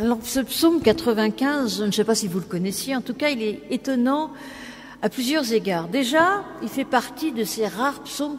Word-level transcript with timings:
Alors 0.00 0.18
ce 0.22 0.38
psaume 0.38 0.80
95, 0.80 1.78
je 1.78 1.84
ne 1.84 1.90
sais 1.90 2.04
pas 2.04 2.14
si 2.14 2.28
vous 2.28 2.38
le 2.38 2.44
connaissiez, 2.44 2.94
en 2.94 3.00
tout 3.00 3.14
cas 3.14 3.30
il 3.30 3.42
est 3.42 3.62
étonnant 3.70 4.30
à 5.02 5.08
plusieurs 5.08 5.52
égards. 5.52 5.88
Déjà, 5.88 6.44
il 6.62 6.68
fait 6.68 6.84
partie 6.84 7.32
de 7.32 7.42
ces 7.42 7.66
rares 7.66 8.04
psaumes 8.04 8.38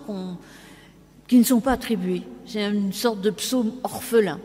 qui 1.28 1.38
ne 1.38 1.44
sont 1.44 1.60
pas 1.60 1.74
attribués. 1.74 2.24
C'est 2.46 2.64
une 2.66 2.94
sorte 2.94 3.20
de 3.20 3.30
psaume 3.30 3.74
orphelin. 3.84 4.40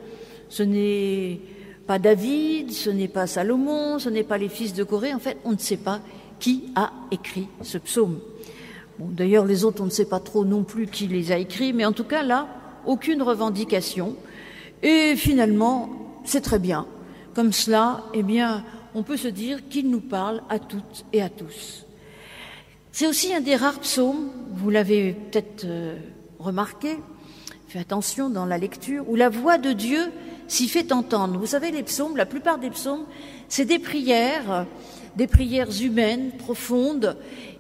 Ce 0.49 0.65
n'est 0.65 1.41
pas 1.87 2.01
David, 2.01 2.73
ce 2.73 2.91
n'est 2.91 3.07
pas 3.07 3.29
Salomon, 3.29 4.01
ce 4.01 4.09
n'est 4.09 4.25
pas 4.25 4.39
les 4.39 4.49
fils 4.49 4.75
de 4.75 4.83
Corée. 4.83 5.15
En 5.15 5.21
fait, 5.21 5.37
on 5.45 5.53
ne 5.53 5.59
sait 5.59 5.77
pas 5.77 6.01
qui 6.41 6.65
a 6.75 6.93
écrit 7.13 7.47
ce 7.63 7.79
psaume. 7.79 8.19
Bon, 8.99 9.07
D'ailleurs, 9.09 9.45
les 9.45 9.65
autres, 9.65 9.83
on 9.83 9.87
ne 9.87 9.91
sait 9.91 10.05
pas 10.05 10.21
trop 10.21 10.45
non 10.45 10.65
plus 10.65 10.89
qui 10.89 11.07
les 11.07 11.31
a 11.31 11.39
écrits, 11.39 11.73
mais 11.73 11.85
en 11.85 11.93
tout 11.93 12.05
cas, 12.05 12.25
là, 12.25 12.49
aucune 12.87 13.23
revendication. 13.23 14.17
Et 14.83 15.15
finalement, 15.15 15.91
c'est 16.25 16.41
très 16.41 16.59
bien. 16.59 16.87
Comme 17.35 17.53
cela, 17.53 18.05
eh 18.15 18.23
bien, 18.23 18.65
on 18.95 19.03
peut 19.03 19.17
se 19.17 19.27
dire 19.27 19.69
qu'il 19.69 19.91
nous 19.91 20.01
parle 20.01 20.43
à 20.49 20.61
toutes 20.61 21.05
et 21.13 21.21
à 21.21 21.29
tous. 21.29 21.85
C'est 22.93 23.09
aussi 23.09 23.35
un 23.35 23.41
des 23.41 23.57
rares 23.57 23.81
psaumes, 23.81 24.31
vous 24.53 24.71
l'avez 24.71 25.15
peut-être 25.15 25.65
euh, 25.65 25.97
remarqué, 26.39 26.97
fait 27.67 27.81
attention 27.81 28.31
dans 28.31 28.47
la 28.47 28.57
lecture, 28.57 29.09
où 29.09 29.17
la 29.17 29.31
voix 29.31 29.59
de 29.59 29.73
Dieu 29.73 30.13
s'y 30.47 30.69
fait 30.69 30.93
entendre. 30.93 31.37
Vous 31.37 31.47
savez, 31.47 31.73
les 31.73 31.83
psaumes, 31.83 32.17
la 32.17 32.25
plupart 32.25 32.59
des 32.59 32.71
psaumes, 32.71 33.05
c'est 33.49 33.65
des 33.65 33.81
prières, 33.81 34.65
des 35.17 35.27
prières 35.27 35.83
humaines, 35.83 36.31
profondes, 36.39 37.17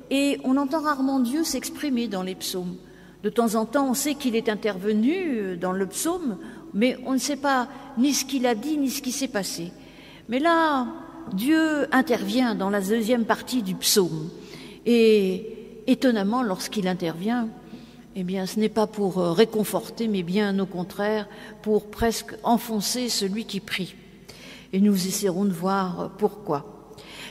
et 0.08 0.38
on 0.44 0.56
entend 0.56 0.82
rarement 0.82 1.18
Dieu 1.18 1.42
s'exprimer 1.42 2.06
dans 2.06 2.22
les 2.22 2.36
psaumes. 2.36 2.76
De 3.24 3.30
temps 3.30 3.56
en 3.56 3.64
temps, 3.64 3.88
on 3.88 3.94
sait 3.94 4.14
qu'il 4.14 4.36
est 4.36 4.48
intervenu 4.48 5.14
euh, 5.16 5.56
dans 5.56 5.72
le 5.72 5.86
psaume, 5.86 6.38
mais 6.74 6.98
on 7.06 7.12
ne 7.12 7.18
sait 7.18 7.36
pas 7.36 7.68
ni 7.96 8.12
ce 8.12 8.24
qu'il 8.24 8.46
a 8.46 8.54
dit, 8.54 8.76
ni 8.76 8.90
ce 8.90 9.00
qui 9.00 9.12
s'est 9.12 9.28
passé. 9.28 9.72
Mais 10.28 10.40
là, 10.40 10.88
Dieu 11.32 11.86
intervient 11.94 12.54
dans 12.54 12.70
la 12.70 12.80
deuxième 12.80 13.24
partie 13.24 13.62
du 13.62 13.74
psaume. 13.74 14.28
Et 14.84 15.82
étonnamment, 15.86 16.42
lorsqu'il 16.42 16.88
intervient, 16.88 17.48
eh 18.16 18.24
bien, 18.24 18.46
ce 18.46 18.58
n'est 18.58 18.68
pas 18.68 18.86
pour 18.86 19.18
euh, 19.18 19.32
réconforter, 19.32 20.08
mais 20.08 20.22
bien 20.22 20.58
au 20.58 20.66
contraire, 20.66 21.28
pour 21.62 21.90
presque 21.90 22.34
enfoncer 22.42 23.08
celui 23.08 23.44
qui 23.44 23.60
prie. 23.60 23.94
Et 24.72 24.80
nous 24.80 25.06
essaierons 25.06 25.44
de 25.44 25.52
voir 25.52 26.10
pourquoi. 26.18 26.90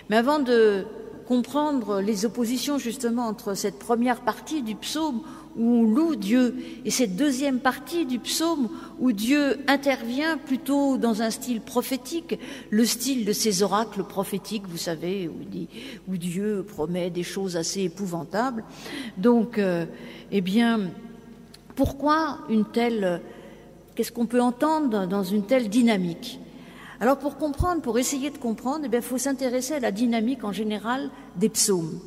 Mais 0.09 0.17
avant 0.17 0.39
de 0.39 0.85
comprendre 1.27 2.01
les 2.01 2.25
oppositions 2.25 2.77
justement 2.77 3.27
entre 3.27 3.53
cette 3.53 3.79
première 3.79 4.21
partie 4.21 4.61
du 4.61 4.75
psaume 4.75 5.21
où 5.55 5.63
on 5.63 5.83
loue 5.83 6.15
Dieu 6.15 6.55
et 6.85 6.91
cette 6.91 7.15
deuxième 7.15 7.59
partie 7.59 8.05
du 8.05 8.19
psaume 8.19 8.69
où 8.99 9.11
Dieu 9.11 9.59
intervient 9.67 10.37
plutôt 10.37 10.97
dans 10.97 11.21
un 11.21 11.29
style 11.29 11.61
prophétique, 11.61 12.39
le 12.69 12.85
style 12.85 13.25
de 13.25 13.33
ces 13.33 13.63
oracles 13.63 14.03
prophétiques, 14.03 14.67
vous 14.67 14.77
savez, 14.77 15.29
où, 16.07 16.17
Dieu 16.17 16.65
promet 16.67 17.09
des 17.09 17.23
choses 17.23 17.57
assez 17.57 17.81
épouvantables. 17.81 18.63
Donc, 19.17 19.57
euh, 19.57 19.85
eh 20.31 20.41
bien, 20.41 20.91
pourquoi 21.75 22.39
une 22.49 22.65
telle, 22.65 23.21
qu'est-ce 23.95 24.11
qu'on 24.11 24.25
peut 24.25 24.41
entendre 24.41 25.07
dans 25.07 25.23
une 25.23 25.45
telle 25.45 25.69
dynamique? 25.69 26.39
Alors 26.99 27.17
pour 27.17 27.37
comprendre, 27.37 27.81
pour 27.81 27.99
essayer 27.99 28.29
de 28.29 28.37
comprendre, 28.37 28.85
eh 28.89 28.95
il 28.95 29.01
faut 29.01 29.17
s'intéresser 29.17 29.73
à 29.73 29.79
la 29.79 29.91
dynamique 29.91 30.43
en 30.43 30.53
général 30.53 31.09
des 31.35 31.49
psaumes. 31.49 31.99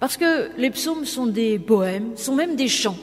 Parce 0.00 0.16
que 0.16 0.50
les 0.58 0.70
psaumes 0.70 1.04
sont 1.04 1.26
des 1.26 1.58
poèmes, 1.58 2.16
sont 2.16 2.34
même 2.34 2.56
des 2.56 2.68
chants. 2.68 2.96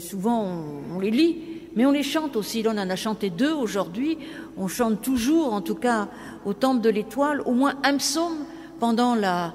souvent 0.00 0.46
on, 0.94 0.98
les 0.98 1.10
lit, 1.10 1.36
mais 1.76 1.86
on 1.86 1.92
les 1.92 2.02
chante 2.02 2.36
aussi. 2.36 2.62
Là, 2.62 2.72
on 2.74 2.78
en 2.78 2.90
a 2.90 2.96
chanté 2.96 3.30
deux 3.30 3.52
aujourd'hui. 3.52 4.18
On 4.56 4.68
chante 4.68 5.02
toujours, 5.02 5.52
en 5.52 5.60
tout 5.60 5.74
cas 5.74 6.08
au 6.44 6.52
Temple 6.52 6.82
de 6.82 6.90
l'Étoile, 6.90 7.42
au 7.42 7.52
moins 7.52 7.74
un 7.84 7.96
psaume 7.96 8.44
pendant 8.80 9.14
la 9.14 9.52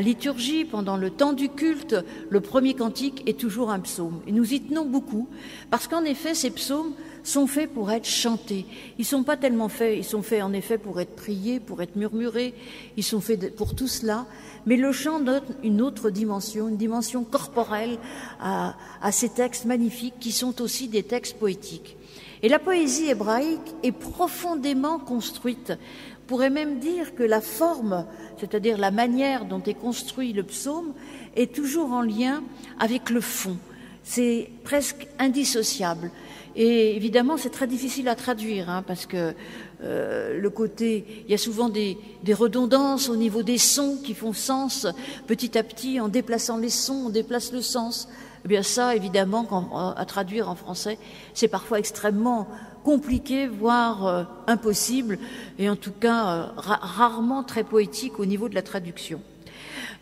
liturgie, 0.00 0.64
pendant 0.64 0.96
le 0.96 1.10
temps 1.10 1.32
du 1.32 1.48
culte. 1.48 1.96
Le 2.30 2.40
premier 2.40 2.74
cantique 2.74 3.22
est 3.26 3.38
toujours 3.38 3.70
un 3.70 3.80
psaume. 3.80 4.20
Et 4.26 4.32
nous 4.32 4.54
y 4.54 4.60
tenons 4.60 4.84
beaucoup, 4.84 5.28
parce 5.70 5.86
qu'en 5.88 6.04
effet, 6.04 6.34
ces 6.34 6.50
psaumes 6.50 6.92
sont 7.28 7.46
faits 7.46 7.72
pour 7.72 7.90
être 7.90 8.06
chantés. 8.06 8.66
Ils 8.98 9.04
sont 9.04 9.22
pas 9.22 9.36
tellement 9.36 9.68
faits, 9.68 9.96
ils 9.96 10.04
sont 10.04 10.22
faits 10.22 10.42
en 10.42 10.52
effet 10.52 10.78
pour 10.78 11.00
être 11.00 11.16
priés, 11.16 11.60
pour 11.60 11.82
être 11.82 11.96
murmurés, 11.96 12.54
ils 12.96 13.04
sont 13.04 13.20
faits 13.20 13.54
pour 13.56 13.74
tout 13.74 13.88
cela, 13.88 14.26
mais 14.66 14.76
le 14.76 14.92
chant 14.92 15.20
donne 15.20 15.42
une 15.62 15.80
autre 15.80 16.10
dimension, 16.10 16.68
une 16.68 16.76
dimension 16.76 17.24
corporelle 17.24 17.98
à, 18.40 18.76
à 19.00 19.12
ces 19.12 19.28
textes 19.28 19.64
magnifiques 19.64 20.18
qui 20.20 20.32
sont 20.32 20.60
aussi 20.60 20.88
des 20.88 21.02
textes 21.02 21.38
poétiques. 21.38 21.96
Et 22.42 22.48
la 22.48 22.58
poésie 22.58 23.08
hébraïque 23.08 23.74
est 23.82 23.92
profondément 23.92 24.98
construite. 24.98 25.72
On 25.72 26.28
pourrait 26.28 26.50
même 26.50 26.78
dire 26.80 27.14
que 27.14 27.22
la 27.22 27.40
forme, 27.40 28.04
c'est-à-dire 28.38 28.78
la 28.78 28.90
manière 28.90 29.44
dont 29.44 29.62
est 29.62 29.74
construit 29.74 30.32
le 30.32 30.42
psaume, 30.42 30.92
est 31.34 31.54
toujours 31.54 31.92
en 31.92 32.02
lien 32.02 32.42
avec 32.78 33.10
le 33.10 33.20
fond. 33.20 33.56
C'est 34.02 34.50
presque 34.64 35.06
indissociable. 35.18 36.10
Et 36.58 36.96
évidemment, 36.96 37.36
c'est 37.36 37.50
très 37.50 37.66
difficile 37.66 38.08
à 38.08 38.14
traduire, 38.14 38.70
hein, 38.70 38.82
parce 38.86 39.04
que 39.04 39.34
euh, 39.82 40.40
le 40.40 40.50
côté, 40.50 41.04
il 41.26 41.30
y 41.30 41.34
a 41.34 41.38
souvent 41.38 41.68
des, 41.68 41.98
redondances 42.32 43.10
au 43.10 43.16
niveau 43.16 43.42
des 43.42 43.58
sons 43.58 43.98
qui 44.02 44.14
font 44.14 44.32
sens. 44.32 44.86
Petit 45.26 45.58
à 45.58 45.62
petit, 45.62 46.00
en 46.00 46.08
déplaçant 46.08 46.56
les 46.56 46.70
sons, 46.70 47.04
on 47.06 47.10
déplace 47.10 47.52
le 47.52 47.60
sens. 47.60 48.08
Eh 48.46 48.48
bien, 48.48 48.62
ça, 48.62 48.96
évidemment, 48.96 49.44
quand, 49.44 49.94
à 49.94 50.04
traduire 50.06 50.48
en 50.48 50.54
français, 50.54 50.98
c'est 51.34 51.48
parfois 51.48 51.78
extrêmement 51.78 52.48
compliqué, 52.84 53.46
voire 53.46 54.06
euh, 54.06 54.24
impossible, 54.46 55.18
et 55.58 55.68
en 55.68 55.76
tout 55.76 55.92
cas 55.92 56.26
euh, 56.26 56.46
rarement 56.56 57.42
très 57.42 57.64
poétique 57.64 58.18
au 58.18 58.24
niveau 58.24 58.48
de 58.48 58.54
la 58.54 58.62
traduction. 58.62 59.20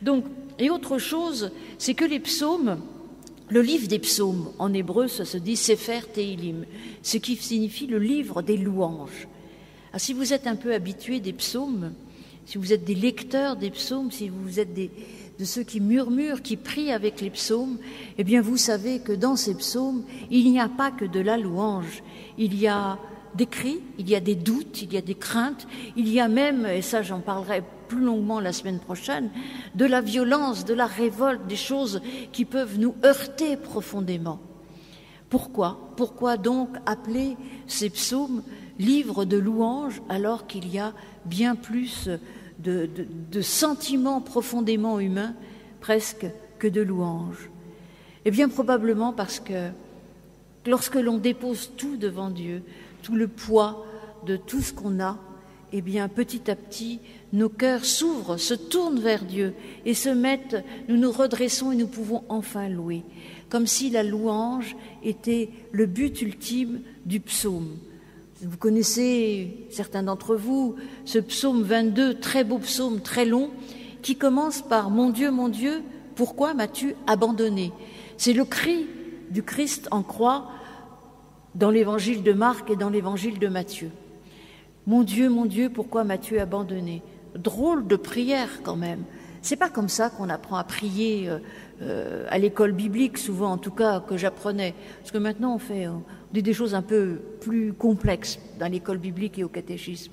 Donc, 0.02 0.24
et 0.60 0.70
autre 0.70 0.98
chose, 0.98 1.50
c'est 1.78 1.94
que 1.94 2.04
les 2.04 2.20
psaumes 2.20 2.78
le 3.48 3.60
livre 3.60 3.88
des 3.88 3.98
psaumes, 3.98 4.50
en 4.58 4.72
hébreu, 4.72 5.08
ça 5.08 5.24
se 5.24 5.36
dit 5.36 5.56
Sefer 5.56 6.00
Teilim, 6.12 6.64
ce 7.02 7.18
qui 7.18 7.36
signifie 7.36 7.86
le 7.86 7.98
livre 7.98 8.42
des 8.42 8.56
louanges. 8.56 9.28
Alors, 9.90 10.00
si 10.00 10.12
vous 10.12 10.32
êtes 10.32 10.46
un 10.46 10.56
peu 10.56 10.74
habitué 10.74 11.20
des 11.20 11.32
psaumes, 11.32 11.92
si 12.46 12.58
vous 12.58 12.72
êtes 12.72 12.84
des 12.84 12.94
lecteurs 12.94 13.56
des 13.56 13.70
psaumes, 13.70 14.10
si 14.10 14.28
vous 14.28 14.60
êtes 14.60 14.74
de 14.74 15.44
ceux 15.44 15.62
qui 15.62 15.80
murmurent, 15.80 16.42
qui 16.42 16.56
prient 16.56 16.92
avec 16.92 17.20
les 17.20 17.30
psaumes, 17.30 17.78
eh 18.18 18.24
bien 18.24 18.40
vous 18.40 18.56
savez 18.56 19.00
que 19.00 19.12
dans 19.12 19.36
ces 19.36 19.54
psaumes, 19.54 20.04
il 20.30 20.50
n'y 20.50 20.60
a 20.60 20.68
pas 20.68 20.90
que 20.90 21.04
de 21.04 21.20
la 21.20 21.36
louange, 21.36 22.02
il 22.38 22.58
y 22.58 22.66
a 22.66 22.98
des 23.34 23.46
cris, 23.46 23.80
il 23.98 24.08
y 24.08 24.14
a 24.14 24.20
des 24.20 24.34
doutes, 24.34 24.82
il 24.82 24.92
y 24.92 24.96
a 24.96 25.00
des 25.00 25.14
craintes, 25.14 25.66
il 25.96 26.08
y 26.08 26.20
a 26.20 26.28
même, 26.28 26.66
et 26.66 26.82
ça 26.82 27.02
j'en 27.02 27.20
parlerai 27.20 27.62
plus 27.88 28.00
longuement 28.00 28.40
la 28.40 28.52
semaine 28.52 28.78
prochaine, 28.78 29.30
de 29.74 29.84
la 29.84 30.00
violence, 30.00 30.64
de 30.64 30.74
la 30.74 30.86
révolte, 30.86 31.46
des 31.46 31.56
choses 31.56 32.00
qui 32.32 32.44
peuvent 32.44 32.78
nous 32.78 32.94
heurter 33.04 33.56
profondément. 33.56 34.40
Pourquoi? 35.30 35.78
Pourquoi 35.96 36.36
donc 36.36 36.70
appeler 36.86 37.36
ces 37.66 37.90
psaumes 37.90 38.42
livres 38.78 39.24
de 39.24 39.36
louanges 39.36 40.02
alors 40.08 40.46
qu'il 40.46 40.68
y 40.68 40.78
a 40.78 40.92
bien 41.24 41.56
plus 41.56 42.08
de, 42.58 42.88
de 43.30 43.40
sentiments 43.42 44.20
profondément 44.20 45.00
humains 45.00 45.34
presque 45.80 46.26
que 46.58 46.68
de 46.68 46.80
louanges? 46.80 47.50
Eh 48.24 48.30
bien 48.30 48.48
probablement 48.48 49.12
parce 49.12 49.40
que 49.40 49.70
lorsque 50.66 50.96
l'on 50.96 51.18
dépose 51.18 51.72
tout 51.76 51.96
devant 51.96 52.30
Dieu, 52.30 52.62
tout 53.02 53.16
le 53.16 53.28
poids 53.28 53.84
de 54.24 54.36
tout 54.36 54.60
ce 54.62 54.72
qu'on 54.72 55.00
a, 55.00 55.18
eh 55.76 55.82
bien, 55.82 56.08
petit 56.08 56.48
à 56.52 56.54
petit, 56.54 57.00
nos 57.32 57.48
cœurs 57.48 57.84
s'ouvrent, 57.84 58.36
se 58.36 58.54
tournent 58.54 59.00
vers 59.00 59.24
Dieu 59.24 59.54
et 59.84 59.92
se 59.92 60.08
mettent, 60.08 60.64
nous 60.86 60.96
nous 60.96 61.10
redressons 61.10 61.72
et 61.72 61.76
nous 61.76 61.88
pouvons 61.88 62.22
enfin 62.28 62.68
louer, 62.68 63.02
comme 63.48 63.66
si 63.66 63.90
la 63.90 64.04
louange 64.04 64.76
était 65.02 65.50
le 65.72 65.86
but 65.86 66.22
ultime 66.22 66.82
du 67.06 67.18
psaume. 67.18 67.76
Vous 68.40 68.56
connaissez, 68.56 69.66
certains 69.70 70.04
d'entre 70.04 70.36
vous, 70.36 70.76
ce 71.04 71.18
psaume 71.18 71.64
22, 71.64 72.20
très 72.20 72.44
beau 72.44 72.58
psaume, 72.58 73.00
très 73.00 73.24
long, 73.24 73.50
qui 74.00 74.14
commence 74.14 74.62
par 74.62 74.90
Mon 74.90 75.10
Dieu, 75.10 75.32
mon 75.32 75.48
Dieu, 75.48 75.82
pourquoi 76.14 76.54
m'as-tu 76.54 76.94
abandonné? 77.08 77.72
C'est 78.16 78.32
le 78.32 78.44
cri 78.44 78.86
du 79.30 79.42
Christ 79.42 79.88
en 79.90 80.04
croix 80.04 80.52
dans 81.56 81.70
l'évangile 81.70 82.22
de 82.22 82.32
Marc 82.32 82.70
et 82.70 82.76
dans 82.76 82.90
l'évangile 82.90 83.40
de 83.40 83.48
Matthieu. 83.48 83.90
Mon 84.86 85.02
Dieu, 85.02 85.30
mon 85.30 85.46
Dieu, 85.46 85.70
pourquoi 85.70 86.04
m'as-tu 86.04 86.38
abandonné? 86.38 87.02
Drôle 87.34 87.86
de 87.86 87.96
prière 87.96 88.62
quand 88.62 88.76
même. 88.76 89.04
C'est 89.40 89.56
pas 89.56 89.70
comme 89.70 89.88
ça 89.88 90.10
qu'on 90.10 90.28
apprend 90.28 90.56
à 90.56 90.64
prier 90.64 91.28
euh, 91.28 91.38
euh, 91.82 92.26
à 92.28 92.38
l'école 92.38 92.72
biblique, 92.72 93.18
souvent 93.18 93.52
en 93.52 93.58
tout 93.58 93.70
cas 93.70 94.00
que 94.00 94.16
j'apprenais. 94.16 94.74
Parce 95.00 95.10
que 95.10 95.18
maintenant 95.18 95.54
on 95.54 95.58
fait 95.58 95.86
des 96.32 96.52
choses 96.52 96.74
un 96.74 96.82
peu 96.82 97.20
plus 97.40 97.72
complexes 97.72 98.38
dans 98.58 98.70
l'école 98.70 98.98
biblique 98.98 99.38
et 99.38 99.44
au 99.44 99.48
catéchisme. 99.48 100.12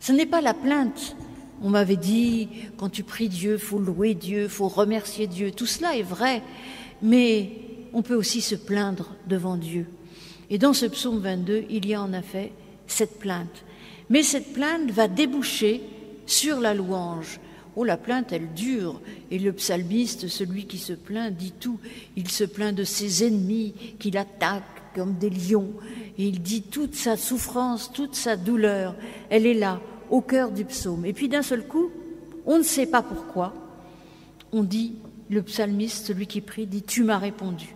Ce 0.00 0.12
n'est 0.12 0.26
pas 0.26 0.40
la 0.40 0.54
plainte. 0.54 1.16
On 1.62 1.70
m'avait 1.70 1.96
dit, 1.96 2.48
quand 2.76 2.88
tu 2.88 3.04
pries 3.04 3.28
Dieu, 3.28 3.58
faut 3.58 3.78
louer 3.78 4.14
Dieu, 4.14 4.48
faut 4.48 4.68
remercier 4.68 5.28
Dieu. 5.28 5.52
Tout 5.52 5.66
cela 5.66 5.96
est 5.96 6.02
vrai, 6.02 6.42
mais 7.00 7.52
on 7.92 8.02
peut 8.02 8.16
aussi 8.16 8.40
se 8.40 8.56
plaindre 8.56 9.14
devant 9.28 9.56
Dieu. 9.56 9.86
Et 10.50 10.58
dans 10.58 10.72
ce 10.72 10.86
psaume 10.86 11.20
22, 11.20 11.64
il 11.70 11.86
y 11.86 11.94
a 11.94 12.02
en 12.02 12.12
effet 12.12 12.52
cette 12.86 13.18
plainte. 13.18 13.64
Mais 14.10 14.22
cette 14.22 14.52
plainte 14.52 14.90
va 14.90 15.08
déboucher 15.08 15.82
sur 16.26 16.60
la 16.60 16.74
louange. 16.74 17.40
Oh, 17.76 17.84
la 17.84 17.96
plainte, 17.96 18.32
elle 18.32 18.52
dure. 18.54 19.00
Et 19.30 19.38
le 19.38 19.52
psalmiste, 19.52 20.28
celui 20.28 20.66
qui 20.66 20.78
se 20.78 20.92
plaint, 20.92 21.34
dit 21.34 21.52
tout. 21.58 21.80
Il 22.16 22.30
se 22.30 22.44
plaint 22.44 22.74
de 22.74 22.84
ses 22.84 23.24
ennemis 23.26 23.74
qui 23.98 24.10
l'attaquent 24.10 24.62
comme 24.94 25.14
des 25.14 25.30
lions. 25.30 25.72
Et 26.18 26.28
il 26.28 26.40
dit 26.40 26.62
toute 26.62 26.94
sa 26.94 27.16
souffrance, 27.16 27.92
toute 27.92 28.14
sa 28.14 28.36
douleur. 28.36 28.94
Elle 29.28 29.46
est 29.46 29.54
là, 29.54 29.80
au 30.10 30.20
cœur 30.20 30.52
du 30.52 30.64
psaume. 30.64 31.04
Et 31.04 31.12
puis 31.12 31.28
d'un 31.28 31.42
seul 31.42 31.66
coup, 31.66 31.90
on 32.46 32.58
ne 32.58 32.62
sait 32.62 32.86
pas 32.86 33.02
pourquoi, 33.02 33.54
on 34.52 34.62
dit, 34.62 34.94
le 35.30 35.42
psalmiste, 35.42 36.06
celui 36.06 36.26
qui 36.26 36.40
prie, 36.40 36.66
dit 36.66 36.82
Tu 36.82 37.02
m'as 37.02 37.18
répondu. 37.18 37.74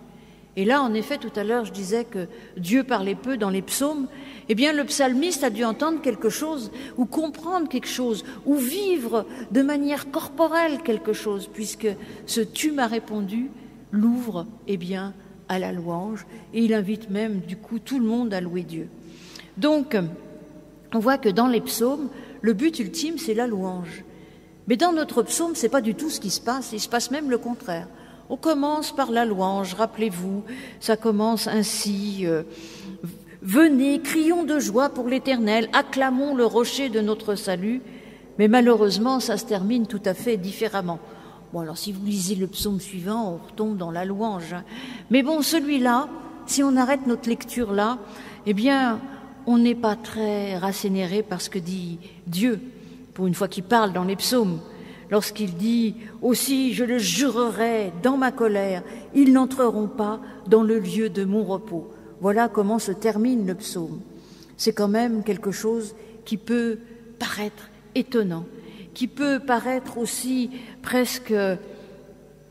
Et 0.58 0.64
là, 0.64 0.82
en 0.82 0.93
effet, 0.93 1.19
tout 1.19 1.31
à 1.37 1.44
l'heure, 1.44 1.64
je 1.64 1.72
disais 1.72 2.05
que 2.05 2.26
Dieu 2.56 2.82
parlait 2.82 3.14
peu 3.14 3.37
dans 3.37 3.49
les 3.49 3.62
psaumes. 3.62 4.08
Eh 4.49 4.56
bien, 4.56 4.72
le 4.72 4.82
psalmiste 4.82 5.44
a 5.44 5.50
dû 5.50 5.64
entendre 5.64 6.02
quelque 6.02 6.31
chose, 6.31 6.72
ou 6.96 7.05
comprendre 7.05 7.69
quelque 7.69 7.87
chose, 7.87 8.25
ou 8.44 8.56
vivre 8.56 9.25
de 9.52 9.62
manière 9.62 10.10
corporelle 10.10 10.82
quelque 10.82 11.12
chose, 11.12 11.49
puisque 11.55 11.87
ce 12.26 12.40
Tu 12.40 12.72
m'as 12.72 12.88
répondu 12.88 13.52
l'ouvre, 13.93 14.46
eh 14.66 14.76
bien, 14.76 15.14
à 15.49 15.60
la 15.60 15.70
louange, 15.70 16.26
et 16.52 16.64
il 16.64 16.75
invite 16.75 17.08
même, 17.08 17.38
du 17.38 17.56
coup, 17.56 17.78
tout 17.78 18.00
le 18.00 18.06
monde 18.06 18.34
à 18.34 18.40
louer 18.40 18.62
Dieu. 18.62 18.88
Donc, 19.58 19.96
on 20.93 20.99
voit 20.99 21.19
que 21.19 21.28
dans 21.28 21.46
les 21.46 21.61
psaumes, 21.61 22.08
le 22.40 22.52
but 22.52 22.81
ultime, 22.81 23.19
c'est 23.19 23.34
la 23.34 23.46
louange. 23.46 24.02
Mais 24.66 24.76
dans 24.76 24.93
notre 24.93 25.22
psaume, 25.22 25.54
c'est 25.54 25.69
pas 25.69 25.82
du 25.82 25.94
tout 25.94 26.11
ce 26.11 26.19
qui 26.19 26.31
se 26.31 26.40
passe, 26.40 26.72
il 26.72 26.81
se 26.81 26.88
passe 26.88 27.12
même 27.12 27.31
le 27.31 27.38
contraire. 27.38 27.87
On 28.30 28.36
commence 28.36 28.92
par 28.92 29.10
la 29.10 29.25
louange, 29.25 29.75
rappelez-vous, 29.75 30.44
ça 30.80 30.96
commence 30.96 31.46
ainsi. 31.46 32.26
Euh, 32.26 32.42
Venez, 33.40 34.00
crions 34.00 34.42
de 34.42 34.58
joie 34.58 34.88
pour 34.88 35.08
l'Éternel, 35.08 35.69
acclamons 35.72 36.34
le 36.34 36.44
rocher 36.44 36.88
de 36.88 37.00
notre 37.00 37.36
salut. 37.36 37.80
Mais 38.38 38.48
malheureusement, 38.48 39.20
ça 39.20 39.36
se 39.36 39.44
termine 39.44 39.86
tout 39.86 40.02
à 40.04 40.14
fait 40.14 40.36
différemment. 40.36 40.98
Bon, 41.52 41.60
alors 41.60 41.78
si 41.78 41.92
vous 41.92 42.04
lisez 42.04 42.34
le 42.34 42.46
psaume 42.46 42.80
suivant, 42.80 43.32
on 43.32 43.46
retombe 43.46 43.76
dans 43.76 43.90
la 43.90 44.04
louange. 44.04 44.52
Hein. 44.52 44.64
Mais 45.10 45.22
bon, 45.22 45.40
celui-là, 45.40 46.08
si 46.46 46.62
on 46.62 46.76
arrête 46.76 47.06
notre 47.06 47.28
lecture 47.28 47.72
là, 47.72 47.98
eh 48.44 48.54
bien, 48.54 49.00
on 49.46 49.56
n'est 49.56 49.75
pas 49.75 49.96
très 49.96 50.58
rassénéré 50.58 51.22
par 51.22 51.40
ce 51.40 51.48
que 51.48 51.58
dit 51.58 51.98
Dieu, 52.26 52.60
pour 53.14 53.26
une 53.26 53.34
fois 53.34 53.48
qu'il 53.48 53.64
parle 53.64 53.92
dans 53.92 54.04
les 54.04 54.16
psaumes 54.16 54.60
lorsqu'il 55.10 55.55
dit 55.55 55.94
Aussi 56.22 56.75
je 56.75 56.84
le 56.84 56.99
jurerai 56.99 57.93
dans 58.02 58.16
ma 58.16 58.32
colère, 58.32 58.82
ils 59.14 59.32
n'entreront 59.32 59.88
pas 59.88 60.20
dans 60.46 60.62
le 60.62 60.78
lieu 60.78 61.08
de 61.08 61.25
mon 61.25 61.44
repos. 61.44 61.88
Voilà 62.20 62.49
comment 62.49 62.78
se 62.78 62.93
termine 62.93 63.46
le 63.46 63.55
psaume. 63.55 64.00
C'est 64.56 64.72
quand 64.72 64.88
même 64.88 65.22
quelque 65.22 65.52
chose 65.52 65.94
qui 66.25 66.37
peut 66.37 66.78
paraître 67.19 67.70
étonnant, 67.94 68.44
qui 68.94 69.06
peut 69.06 69.38
paraître 69.38 69.99
aussi 69.99 70.50
presque 70.82 71.32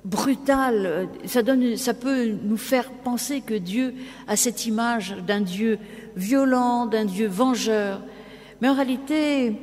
brutal. 0.05 1.09
Ça, 1.25 1.43
donne, 1.43 1.75
ça 1.75 1.93
peut 1.93 2.27
nous 2.43 2.57
faire 2.57 2.89
penser 2.89 3.41
que 3.41 3.53
Dieu 3.53 3.93
a 4.27 4.35
cette 4.37 4.65
image 4.65 5.15
d'un 5.27 5.41
Dieu 5.41 5.79
violent, 6.15 6.85
d'un 6.85 7.05
Dieu 7.05 7.27
vengeur. 7.27 8.01
Mais 8.61 8.69
en 8.69 8.73
réalité, 8.73 9.53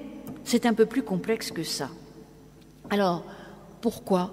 c'est 0.45 0.67
un 0.67 0.75
peu 0.75 0.87
plus 0.87 1.03
complexe 1.03 1.51
que 1.51 1.63
ça. 1.63 1.89
Alors, 2.95 3.25
pourquoi? 3.81 4.31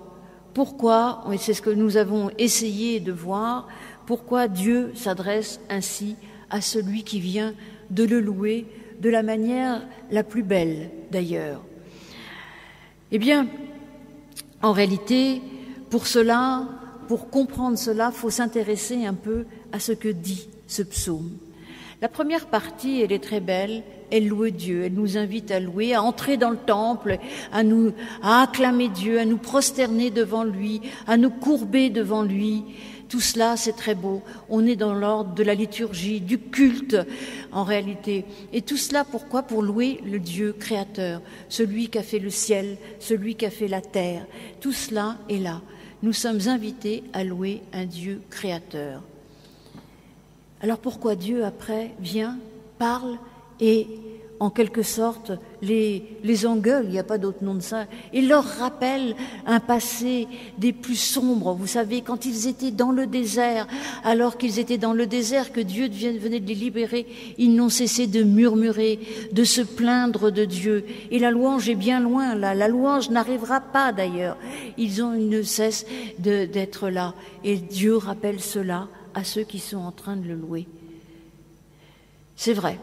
Pourquoi, 0.53 1.23
et 1.33 1.37
c'est 1.39 1.55
ce 1.55 1.63
que 1.63 1.71
nous 1.71 1.97
avons 1.97 2.29
essayé 2.37 2.99
de 2.99 3.11
voir, 3.11 3.67
pourquoi 4.05 4.47
Dieu 4.47 4.91
s'adresse 4.93 5.59
ainsi 5.67 6.15
à 6.51 6.61
celui 6.61 7.03
qui 7.03 7.19
vient 7.19 7.55
de 7.89 8.03
le 8.03 8.19
louer 8.19 8.67
de 8.99 9.09
la 9.09 9.23
manière 9.23 9.81
la 10.11 10.23
plus 10.23 10.43
belle 10.43 10.91
d'ailleurs? 11.09 11.61
Eh 13.11 13.17
bien, 13.17 13.47
en 14.61 14.73
réalité, 14.73 15.41
pour 15.89 16.05
cela, 16.05 16.67
pour 17.07 17.31
comprendre 17.31 17.79
cela, 17.79 18.11
il 18.13 18.15
faut 18.15 18.29
s'intéresser 18.29 19.07
un 19.07 19.15
peu 19.15 19.45
à 19.71 19.79
ce 19.79 19.91
que 19.91 20.09
dit 20.09 20.49
ce 20.67 20.83
psaume. 20.83 21.31
La 21.99 22.09
première 22.09 22.45
partie, 22.45 23.01
elle 23.01 23.11
est 23.11 23.23
très 23.23 23.39
belle, 23.39 23.81
elle 24.11 24.27
loue 24.27 24.49
Dieu, 24.49 24.83
elle 24.85 24.93
nous 24.93 25.17
invite 25.17 25.51
à 25.51 25.59
louer, 25.59 25.93
à 25.93 26.03
entrer 26.03 26.37
dans 26.37 26.49
le 26.49 26.57
temple, 26.57 27.17
à 27.51 27.63
nous, 27.63 27.93
à 28.21 28.43
acclamer 28.43 28.89
Dieu, 28.89 29.19
à 29.19 29.25
nous 29.25 29.37
prosterner 29.37 30.11
devant 30.11 30.43
lui, 30.43 30.81
à 31.07 31.17
nous 31.17 31.29
courber 31.29 31.89
devant 31.89 32.23
lui. 32.23 32.63
Tout 33.09 33.19
cela, 33.19 33.57
c'est 33.57 33.75
très 33.75 33.95
beau. 33.95 34.21
On 34.49 34.65
est 34.65 34.77
dans 34.77 34.93
l'ordre 34.93 35.33
de 35.33 35.43
la 35.43 35.53
liturgie, 35.53 36.21
du 36.21 36.37
culte, 36.37 36.97
en 37.51 37.65
réalité. 37.65 38.23
Et 38.53 38.61
tout 38.61 38.77
cela, 38.77 39.03
pourquoi? 39.03 39.43
Pour 39.43 39.63
louer 39.63 39.99
le 40.05 40.17
Dieu 40.17 40.55
créateur, 40.57 41.21
celui 41.49 41.89
qui 41.89 41.97
a 41.97 42.03
fait 42.03 42.19
le 42.19 42.29
ciel, 42.29 42.77
celui 42.99 43.35
qui 43.35 43.45
a 43.45 43.49
fait 43.49 43.67
la 43.67 43.81
terre. 43.81 44.25
Tout 44.61 44.71
cela 44.71 45.17
est 45.29 45.39
là. 45.39 45.61
Nous 46.03 46.13
sommes 46.13 46.47
invités 46.47 47.03
à 47.11 47.25
louer 47.25 47.61
un 47.73 47.85
Dieu 47.85 48.21
créateur. 48.29 49.01
Alors 50.61 50.77
pourquoi 50.77 51.15
Dieu, 51.15 51.43
après, 51.43 51.91
vient, 51.99 52.37
parle 52.77 53.17
et 53.61 53.87
en 54.41 54.49
quelque 54.49 54.81
sorte 54.81 55.31
les, 55.61 56.17
les 56.23 56.47
engueule, 56.47 56.85
il 56.85 56.89
n'y 56.89 56.97
a 56.97 57.03
pas 57.03 57.19
d'autre 57.19 57.43
nom 57.43 57.53
de 57.53 57.59
ça, 57.59 57.85
et 58.11 58.23
leur 58.23 58.43
rappelle 58.43 59.15
un 59.45 59.59
passé 59.59 60.27
des 60.57 60.73
plus 60.73 60.95
sombres. 60.95 61.53
Vous 61.53 61.67
savez, 61.67 62.01
quand 62.01 62.25
ils 62.25 62.47
étaient 62.47 62.71
dans 62.71 62.91
le 62.91 63.05
désert, 63.05 63.67
alors 64.03 64.39
qu'ils 64.39 64.57
étaient 64.57 64.79
dans 64.79 64.93
le 64.93 65.05
désert, 65.05 65.51
que 65.51 65.61
Dieu 65.61 65.87
venait 66.17 66.39
de 66.39 66.47
les 66.47 66.55
libérer, 66.55 67.05
ils 67.37 67.53
n'ont 67.53 67.69
cessé 67.69 68.07
de 68.07 68.23
murmurer, 68.23 68.99
de 69.31 69.43
se 69.43 69.61
plaindre 69.61 70.31
de 70.31 70.43
Dieu. 70.43 70.85
Et 71.11 71.19
la 71.19 71.29
louange 71.29 71.69
est 71.69 71.75
bien 71.75 71.99
loin 71.99 72.33
là, 72.33 72.55
la 72.55 72.67
louange 72.67 73.11
n'arrivera 73.11 73.61
pas 73.61 73.91
d'ailleurs. 73.91 74.37
Ils 74.75 75.03
ont, 75.03 75.13
ils 75.13 75.29
ne 75.29 75.43
cessent 75.43 75.85
d'être 76.17 76.89
là. 76.89 77.13
Et 77.43 77.57
Dieu 77.57 77.95
rappelle 77.95 78.39
cela 78.39 78.87
à 79.13 79.23
ceux 79.23 79.43
qui 79.43 79.59
sont 79.59 79.77
en 79.77 79.91
train 79.91 80.15
de 80.15 80.27
le 80.27 80.33
louer. 80.33 80.65
C'est 82.35 82.53
vrai, 82.53 82.79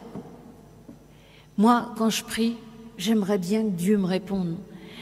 moi, 1.59 1.93
quand 1.99 2.09
je 2.09 2.23
prie, 2.23 2.55
j'aimerais 2.97 3.37
bien 3.37 3.65
que 3.65 3.71
Dieu 3.71 3.99
me 3.99 4.07
réponde. 4.07 4.57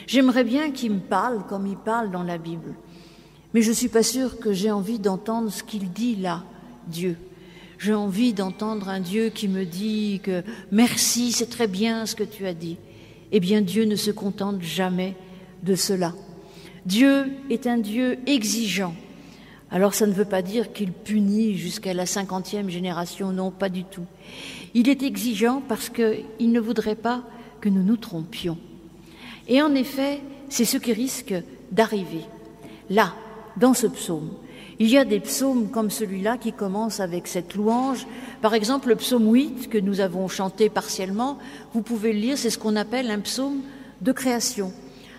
J'aimerais 0.06 0.42
bien 0.42 0.70
qu'il 0.70 0.92
me 0.92 1.00
parle 1.00 1.46
comme 1.46 1.66
il 1.66 1.76
parle 1.76 2.10
dans 2.10 2.22
la 2.22 2.38
Bible. 2.38 2.74
Mais 3.52 3.60
je 3.60 3.68
ne 3.68 3.74
suis 3.74 3.88
pas 3.88 4.02
sûre 4.02 4.38
que 4.38 4.54
j'ai 4.54 4.70
envie 4.70 4.98
d'entendre 4.98 5.50
ce 5.50 5.62
qu'il 5.62 5.92
dit 5.92 6.16
là, 6.16 6.44
Dieu. 6.86 7.16
J'ai 7.78 7.92
envie 7.92 8.32
d'entendre 8.32 8.88
un 8.88 9.00
Dieu 9.00 9.28
qui 9.28 9.48
me 9.48 9.66
dit 9.66 10.20
que 10.22 10.42
merci, 10.72 11.30
c'est 11.30 11.50
très 11.50 11.66
bien 11.66 12.06
ce 12.06 12.14
que 12.14 12.24
tu 12.24 12.46
as 12.46 12.54
dit. 12.54 12.78
Eh 13.32 13.40
bien, 13.40 13.60
Dieu 13.60 13.84
ne 13.84 13.96
se 13.96 14.10
contente 14.10 14.62
jamais 14.62 15.14
de 15.62 15.74
cela. 15.74 16.14
Dieu 16.86 17.26
est 17.50 17.66
un 17.66 17.76
Dieu 17.76 18.18
exigeant. 18.26 18.94
Alors 19.70 19.94
ça 19.94 20.06
ne 20.06 20.12
veut 20.12 20.24
pas 20.24 20.42
dire 20.42 20.72
qu'il 20.72 20.92
punit 20.92 21.56
jusqu'à 21.56 21.92
la 21.92 22.06
cinquantième 22.06 22.70
génération, 22.70 23.32
non, 23.32 23.50
pas 23.50 23.68
du 23.68 23.84
tout. 23.84 24.06
Il 24.78 24.90
est 24.90 25.02
exigeant 25.02 25.62
parce 25.66 25.88
qu'il 25.88 26.52
ne 26.52 26.60
voudrait 26.60 26.96
pas 26.96 27.22
que 27.62 27.70
nous 27.70 27.82
nous 27.82 27.96
trompions. 27.96 28.58
Et 29.48 29.62
en 29.62 29.74
effet, 29.74 30.20
c'est 30.50 30.66
ce 30.66 30.76
qui 30.76 30.92
risque 30.92 31.32
d'arriver. 31.72 32.26
Là, 32.90 33.14
dans 33.56 33.72
ce 33.72 33.86
psaume, 33.86 34.28
il 34.78 34.90
y 34.90 34.98
a 34.98 35.06
des 35.06 35.20
psaumes 35.20 35.70
comme 35.70 35.88
celui-là 35.88 36.36
qui 36.36 36.52
commencent 36.52 37.00
avec 37.00 37.26
cette 37.26 37.54
louange. 37.54 38.06
Par 38.42 38.52
exemple, 38.52 38.90
le 38.90 38.96
psaume 38.96 39.32
8 39.32 39.70
que 39.70 39.78
nous 39.78 40.00
avons 40.00 40.28
chanté 40.28 40.68
partiellement, 40.68 41.38
vous 41.72 41.80
pouvez 41.80 42.12
le 42.12 42.18
lire, 42.18 42.36
c'est 42.36 42.50
ce 42.50 42.58
qu'on 42.58 42.76
appelle 42.76 43.10
un 43.10 43.20
psaume 43.20 43.62
de 44.02 44.12
création, 44.12 44.74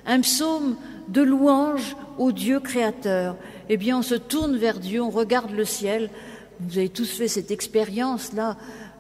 un 0.06 0.22
psaume 0.22 0.76
de 1.08 1.24
louange 1.24 1.98
au 2.20 2.32
Dieu 2.32 2.60
créateur. 2.60 3.36
Eh 3.70 3.78
bien, 3.78 3.98
on 3.98 4.04
se 4.04 4.14
tourne 4.14 4.56
vers 4.56 4.80
Dieu, 4.80 5.02
on 5.02 5.10
regarde 5.10 5.50
le 5.50 5.66
ciel. 5.66 6.12
Vous 6.60 6.78
avez 6.78 6.90
tous 6.90 7.10
fait 7.10 7.28
cette 7.28 7.50
expérience-là 7.50 8.56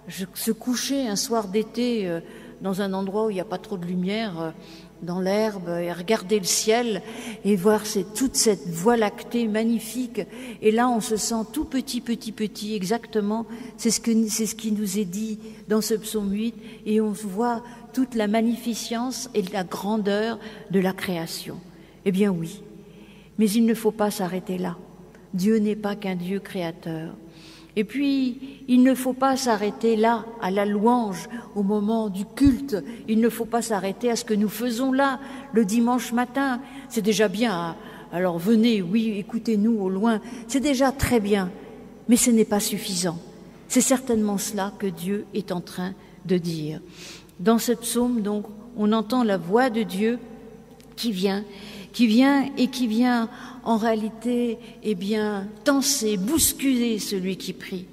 se 0.08 0.52
coucher 0.52 1.08
un 1.08 1.16
soir 1.16 1.48
d'été 1.48 2.08
euh, 2.08 2.20
dans 2.62 2.82
un 2.82 2.94
endroit 2.94 3.26
où 3.26 3.30
il 3.30 3.36
n'y 3.36 3.42
a 3.42 3.46
pas 3.46 3.58
trop 3.58 3.78
de 3.78 3.86
lumière, 3.86 4.40
euh, 4.40 4.52
dans 5.02 5.20
l'herbe, 5.20 5.70
et 5.70 5.92
regarder 5.92 6.40
le 6.40 6.46
ciel 6.46 7.04
et 7.46 7.56
voir 7.56 7.84
toute 8.16 8.36
cette 8.36 8.68
voie 8.68 8.98
lactée 8.98 9.48
magnifique. 9.48 10.22
Et 10.62 10.72
là, 10.72 10.90
on 10.90 11.02
se 11.02 11.18
sent 11.18 11.46
tout 11.54 11.66
petit, 11.66 12.02
petit, 12.02 12.32
petit, 12.32 12.76
exactement. 12.76 13.46
C'est 13.78 13.92
ce, 13.92 14.00
que, 14.00 14.12
c'est 14.28 14.48
ce 14.48 14.56
qui 14.56 14.72
nous 14.72 14.98
est 14.98 15.06
dit 15.06 15.38
dans 15.68 15.82
ce 15.82 15.94
psaume 15.94 16.32
8. 16.32 16.56
Et 16.88 17.00
on 17.00 17.12
voit 17.12 17.64
toute 17.94 18.16
la 18.16 18.28
magnificence 18.28 19.30
et 19.36 19.44
la 19.44 19.64
grandeur 19.64 20.40
de 20.72 20.80
la 20.80 20.94
création. 20.94 21.58
Eh 22.06 22.12
bien 22.12 22.32
oui, 22.32 22.64
mais 23.38 23.50
il 23.50 23.66
ne 23.66 23.74
faut 23.74 23.92
pas 23.92 24.12
s'arrêter 24.12 24.58
là. 24.58 24.78
Dieu 25.34 25.58
n'est 25.58 25.76
pas 25.76 25.96
qu'un 25.96 26.16
Dieu 26.16 26.40
créateur. 26.40 27.14
Et 27.77 27.84
puis, 27.84 28.63
il 28.67 28.81
ne 28.81 28.96
faut 28.96 29.13
pas 29.13 29.38
s'arrêter 29.38 29.96
là, 29.96 30.25
à 30.41 30.50
la 30.50 30.65
louange, 30.65 31.29
au 31.55 31.62
moment 31.62 32.10
du 32.10 32.25
culte. 32.25 32.75
Il 33.07 33.22
ne 33.22 33.29
faut 33.29 33.46
pas 33.46 33.62
s'arrêter 33.62 34.10
à 34.10 34.15
ce 34.15 34.25
que 34.25 34.34
nous 34.34 34.50
faisons 34.50 34.91
là, 34.91 35.19
le 35.53 35.63
dimanche 35.63 36.12
matin. 36.12 36.60
C'est 36.89 37.03
déjà 37.03 37.27
bien. 37.27 37.53
Hein. 37.53 37.75
Alors 38.12 38.39
venez, 38.39 38.81
oui, 38.81 39.13
écoutez-nous 39.19 39.79
au 39.79 39.89
loin. 39.89 40.22
C'est 40.48 40.60
déjà 40.60 40.91
très 40.91 41.19
bien. 41.19 41.51
Mais 42.10 42.17
ce 42.17 42.31
n'est 42.31 42.46
pas 42.46 42.60
suffisant. 42.60 43.19
C'est 43.67 43.81
certainement 43.81 44.39
cela 44.39 44.74
que 44.79 44.88
Dieu 44.88 45.25
est 45.36 45.51
en 45.51 45.62
train 45.62 45.93
de 46.25 46.39
dire. 46.39 46.79
Dans 47.39 47.60
ce 47.60 47.74
psaume, 47.74 48.22
donc, 48.22 48.46
on 48.75 48.91
entend 48.91 49.24
la 49.24 49.38
voix 49.38 49.69
de 49.69 49.84
Dieu 49.84 50.17
qui 50.96 51.12
vient, 51.12 51.43
qui 51.94 52.08
vient 52.08 52.50
et 52.58 52.67
qui 52.67 52.88
vient 52.88 53.29
en 53.63 53.77
réalité, 53.77 54.58
eh 54.84 54.96
bien, 54.96 55.48
tenser, 55.63 56.17
bousculer 56.17 57.00
celui 57.00 57.38
qui 57.38 57.53
prie. 57.53 57.86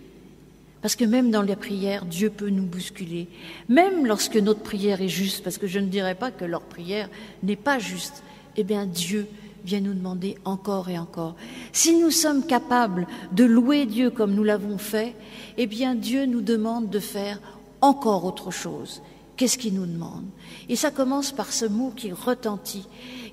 Parce 0.82 0.96
que 0.96 1.04
même 1.04 1.30
dans 1.30 1.42
la 1.42 1.56
prière, 1.56 2.04
Dieu 2.04 2.28
peut 2.28 2.50
nous 2.50 2.66
bousculer. 2.66 3.26
Même 3.68 4.06
lorsque 4.06 4.36
notre 4.36 4.60
prière 4.60 5.00
est 5.00 5.08
juste, 5.08 5.42
parce 5.42 5.56
que 5.56 5.66
je 5.66 5.78
ne 5.78 5.86
dirais 5.86 6.14
pas 6.14 6.30
que 6.30 6.44
leur 6.44 6.60
prière 6.60 7.08
n'est 7.42 7.56
pas 7.56 7.78
juste, 7.78 8.22
eh 8.56 8.64
bien 8.64 8.84
Dieu 8.84 9.26
vient 9.64 9.80
nous 9.80 9.94
demander 9.94 10.36
encore 10.44 10.90
et 10.90 10.98
encore. 10.98 11.36
Si 11.72 11.96
nous 11.98 12.10
sommes 12.10 12.46
capables 12.46 13.06
de 13.32 13.44
louer 13.44 13.86
Dieu 13.86 14.10
comme 14.10 14.34
nous 14.34 14.44
l'avons 14.44 14.78
fait, 14.78 15.14
eh 15.56 15.66
bien 15.66 15.94
Dieu 15.94 16.26
nous 16.26 16.42
demande 16.42 16.90
de 16.90 16.98
faire 16.98 17.40
encore 17.80 18.26
autre 18.26 18.50
chose. 18.50 19.00
Qu'est-ce 19.36 19.58
qu'il 19.58 19.74
nous 19.74 19.86
demande? 19.86 20.24
Et 20.68 20.76
ça 20.76 20.90
commence 20.90 21.32
par 21.32 21.52
ce 21.52 21.64
mot 21.64 21.92
qui 21.96 22.12
retentit, 22.12 22.86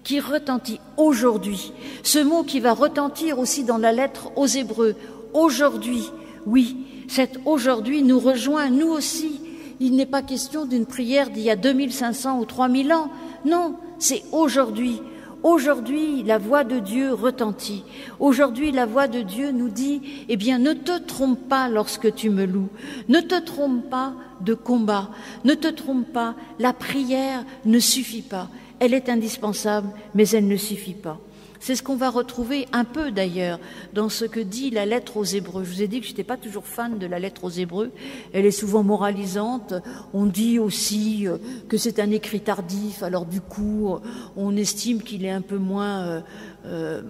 qui 0.03 0.19
retentit 0.19 0.79
aujourd'hui. 0.97 1.73
Ce 2.03 2.19
mot 2.19 2.43
qui 2.43 2.59
va 2.59 2.73
retentir 2.73 3.39
aussi 3.39 3.63
dans 3.63 3.77
la 3.77 3.91
lettre 3.91 4.31
aux 4.35 4.47
Hébreux. 4.47 4.95
Aujourd'hui, 5.33 6.09
oui, 6.45 6.77
cet 7.07 7.39
aujourd'hui 7.45 8.03
nous 8.03 8.19
rejoint, 8.19 8.69
nous 8.69 8.89
aussi. 8.89 9.41
Il 9.79 9.95
n'est 9.95 10.05
pas 10.05 10.21
question 10.21 10.65
d'une 10.65 10.85
prière 10.85 11.29
d'il 11.29 11.43
y 11.43 11.49
a 11.49 11.55
2500 11.55 12.39
ou 12.39 12.45
3000 12.45 12.93
ans. 12.93 13.09
Non, 13.45 13.75
c'est 13.99 14.23
aujourd'hui. 14.31 15.01
Aujourd'hui, 15.43 16.21
la 16.21 16.37
voix 16.37 16.63
de 16.63 16.77
Dieu 16.77 17.13
retentit. 17.13 17.83
Aujourd'hui, 18.19 18.71
la 18.71 18.85
voix 18.85 19.07
de 19.07 19.21
Dieu 19.21 19.51
nous 19.51 19.69
dit, 19.69 20.01
eh 20.29 20.37
bien, 20.37 20.59
ne 20.59 20.73
te 20.73 20.99
trompe 20.99 21.49
pas 21.49 21.67
lorsque 21.67 22.13
tu 22.13 22.29
me 22.29 22.45
loues. 22.45 22.69
Ne 23.09 23.21
te 23.21 23.39
trompe 23.39 23.89
pas 23.89 24.13
de 24.41 24.53
combat. 24.53 25.09
Ne 25.45 25.55
te 25.55 25.67
trompe 25.67 26.05
pas. 26.13 26.35
La 26.59 26.73
prière 26.73 27.43
ne 27.65 27.79
suffit 27.79 28.21
pas. 28.21 28.49
Elle 28.81 28.95
est 28.95 29.09
indispensable, 29.09 29.89
mais 30.15 30.27
elle 30.29 30.47
ne 30.47 30.57
suffit 30.57 30.95
pas. 30.95 31.19
C'est 31.59 31.75
ce 31.75 31.83
qu'on 31.83 31.95
va 31.95 32.09
retrouver 32.09 32.67
un 32.73 32.83
peu 32.83 33.11
d'ailleurs 33.11 33.59
dans 33.93 34.09
ce 34.09 34.25
que 34.25 34.39
dit 34.39 34.71
la 34.71 34.87
lettre 34.87 35.17
aux 35.17 35.23
Hébreux. 35.23 35.63
Je 35.63 35.71
vous 35.71 35.81
ai 35.83 35.87
dit 35.87 35.99
que 35.99 36.07
je 36.07 36.11
n'étais 36.11 36.23
pas 36.23 36.35
toujours 36.35 36.65
fan 36.65 36.97
de 36.97 37.05
la 37.05 37.19
lettre 37.19 37.43
aux 37.43 37.51
Hébreux. 37.51 37.91
Elle 38.33 38.47
est 38.47 38.49
souvent 38.49 38.81
moralisante. 38.81 39.75
On 40.15 40.25
dit 40.25 40.57
aussi 40.57 41.27
euh, 41.27 41.37
que 41.69 41.77
c'est 41.77 41.99
un 41.99 42.09
écrit 42.09 42.39
tardif. 42.39 43.03
Alors 43.03 43.27
du 43.27 43.39
coup, 43.39 43.99
on 44.35 44.57
estime 44.57 45.03
qu'il 45.03 45.25
est 45.25 45.29
un 45.29 45.41
peu 45.41 45.57
moins 45.57 46.01
euh, 46.01 46.21
euh, 46.65 47.01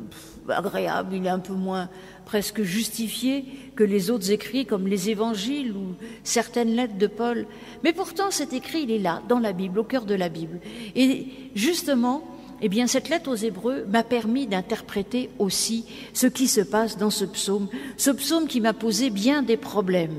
agréable, 0.49 1.15
il 1.15 1.25
est 1.25 1.29
un 1.29 1.39
peu 1.39 1.53
moins 1.53 1.87
presque 2.31 2.61
justifié 2.61 3.43
que 3.75 3.83
les 3.83 4.09
autres 4.09 4.31
écrits 4.31 4.65
comme 4.65 4.87
les 4.87 5.09
évangiles 5.09 5.73
ou 5.73 5.95
certaines 6.23 6.73
lettres 6.77 6.97
de 6.97 7.07
Paul. 7.07 7.45
Mais 7.83 7.91
pourtant, 7.91 8.31
cet 8.31 8.53
écrit, 8.53 8.83
il 8.83 8.91
est 8.91 8.99
là, 8.99 9.21
dans 9.27 9.39
la 9.39 9.51
Bible, 9.51 9.79
au 9.79 9.83
cœur 9.83 10.05
de 10.05 10.15
la 10.15 10.29
Bible. 10.29 10.61
Et 10.95 11.25
justement, 11.55 12.23
eh 12.61 12.69
bien, 12.69 12.87
cette 12.87 13.09
lettre 13.09 13.29
aux 13.29 13.35
Hébreux 13.35 13.83
m'a 13.89 14.03
permis 14.03 14.47
d'interpréter 14.47 15.29
aussi 15.39 15.83
ce 16.13 16.25
qui 16.25 16.47
se 16.47 16.61
passe 16.61 16.97
dans 16.97 17.09
ce 17.09 17.25
psaume, 17.25 17.67
ce 17.97 18.11
psaume 18.11 18.47
qui 18.47 18.61
m'a 18.61 18.71
posé 18.71 19.09
bien 19.09 19.43
des 19.43 19.57
problèmes, 19.57 20.15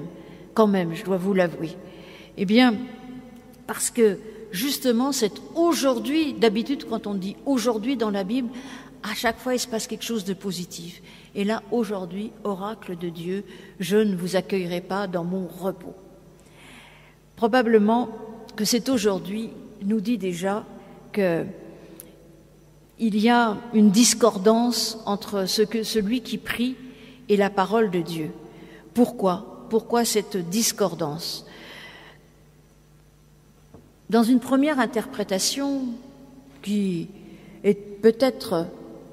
quand 0.53 0.67
même, 0.67 0.95
je 0.95 1.05
dois 1.05 1.17
vous 1.17 1.33
l'avouer. 1.33 1.71
Eh 2.37 2.45
bien, 2.45 2.75
parce 3.67 3.89
que 3.89 4.19
justement, 4.51 5.13
c'est 5.13 5.33
aujourd'hui, 5.55 6.35
d'habitude, 6.35 6.85
quand 6.91 7.07
on 7.07 7.15
dit 7.15 7.37
aujourd'hui 7.47 7.97
dans 7.97 8.11
la 8.11 8.25
Bible, 8.25 8.51
à 9.03 9.15
chaque 9.15 9.39
fois, 9.39 9.55
il 9.55 9.59
se 9.59 9.67
passe 9.67 9.87
quelque 9.87 10.05
chose 10.05 10.27
de 10.27 10.35
positif. 10.35 11.01
Et 11.35 11.45
là, 11.45 11.63
aujourd'hui, 11.71 12.31
oracle 12.45 12.97
de 12.97 13.09
Dieu, 13.09 13.45
je 13.81 13.97
ne 13.97 14.15
vous 14.15 14.37
accueillerai 14.37 14.81
pas 14.81 15.07
dans 15.07 15.25
mon 15.25 15.47
repos. 15.47 15.95
Probablement 17.37 18.09
que 18.55 18.65
c'est 18.65 18.89
aujourd'hui, 18.89 19.51
nous 19.83 20.01
dit 20.01 20.19
déjà 20.19 20.65
que 21.13 21.45
il 22.99 23.19
y 23.19 23.31
a 23.31 23.57
une 23.75 23.91
discordance 23.91 24.99
entre 25.07 25.47
celui 25.47 26.21
qui 26.21 26.39
prie 26.39 26.77
et 27.29 27.37
la 27.37 27.51
parole 27.51 27.91
de 27.91 28.01
Dieu. 28.01 28.31
Pourquoi? 28.95 29.67
Pourquoi 29.71 30.05
cette 30.05 30.37
discordance? 30.37 31.45
Dans 34.09 34.23
une 34.23 34.39
première 34.39 34.79
interprétation 34.79 35.87
qui 36.63 37.09
est 37.65 37.75
peut-être 37.75 38.67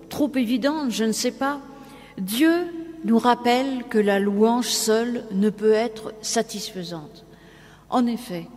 trop 0.09 0.29
évidente, 0.35 0.91
je 0.91 1.05
ne 1.05 1.13
sais 1.13 1.31
pas, 1.31 1.61
Dieu 2.19 2.67
nous 3.05 3.17
rappelle 3.17 3.83
que 3.89 3.97
la 3.97 4.19
louange 4.19 4.69
seule 4.69 5.23
ne 5.31 5.49
peut 5.49 5.71
être 5.71 6.13
satisfaisante. 6.21 7.25
En 7.89 8.05
effet, 8.05 8.47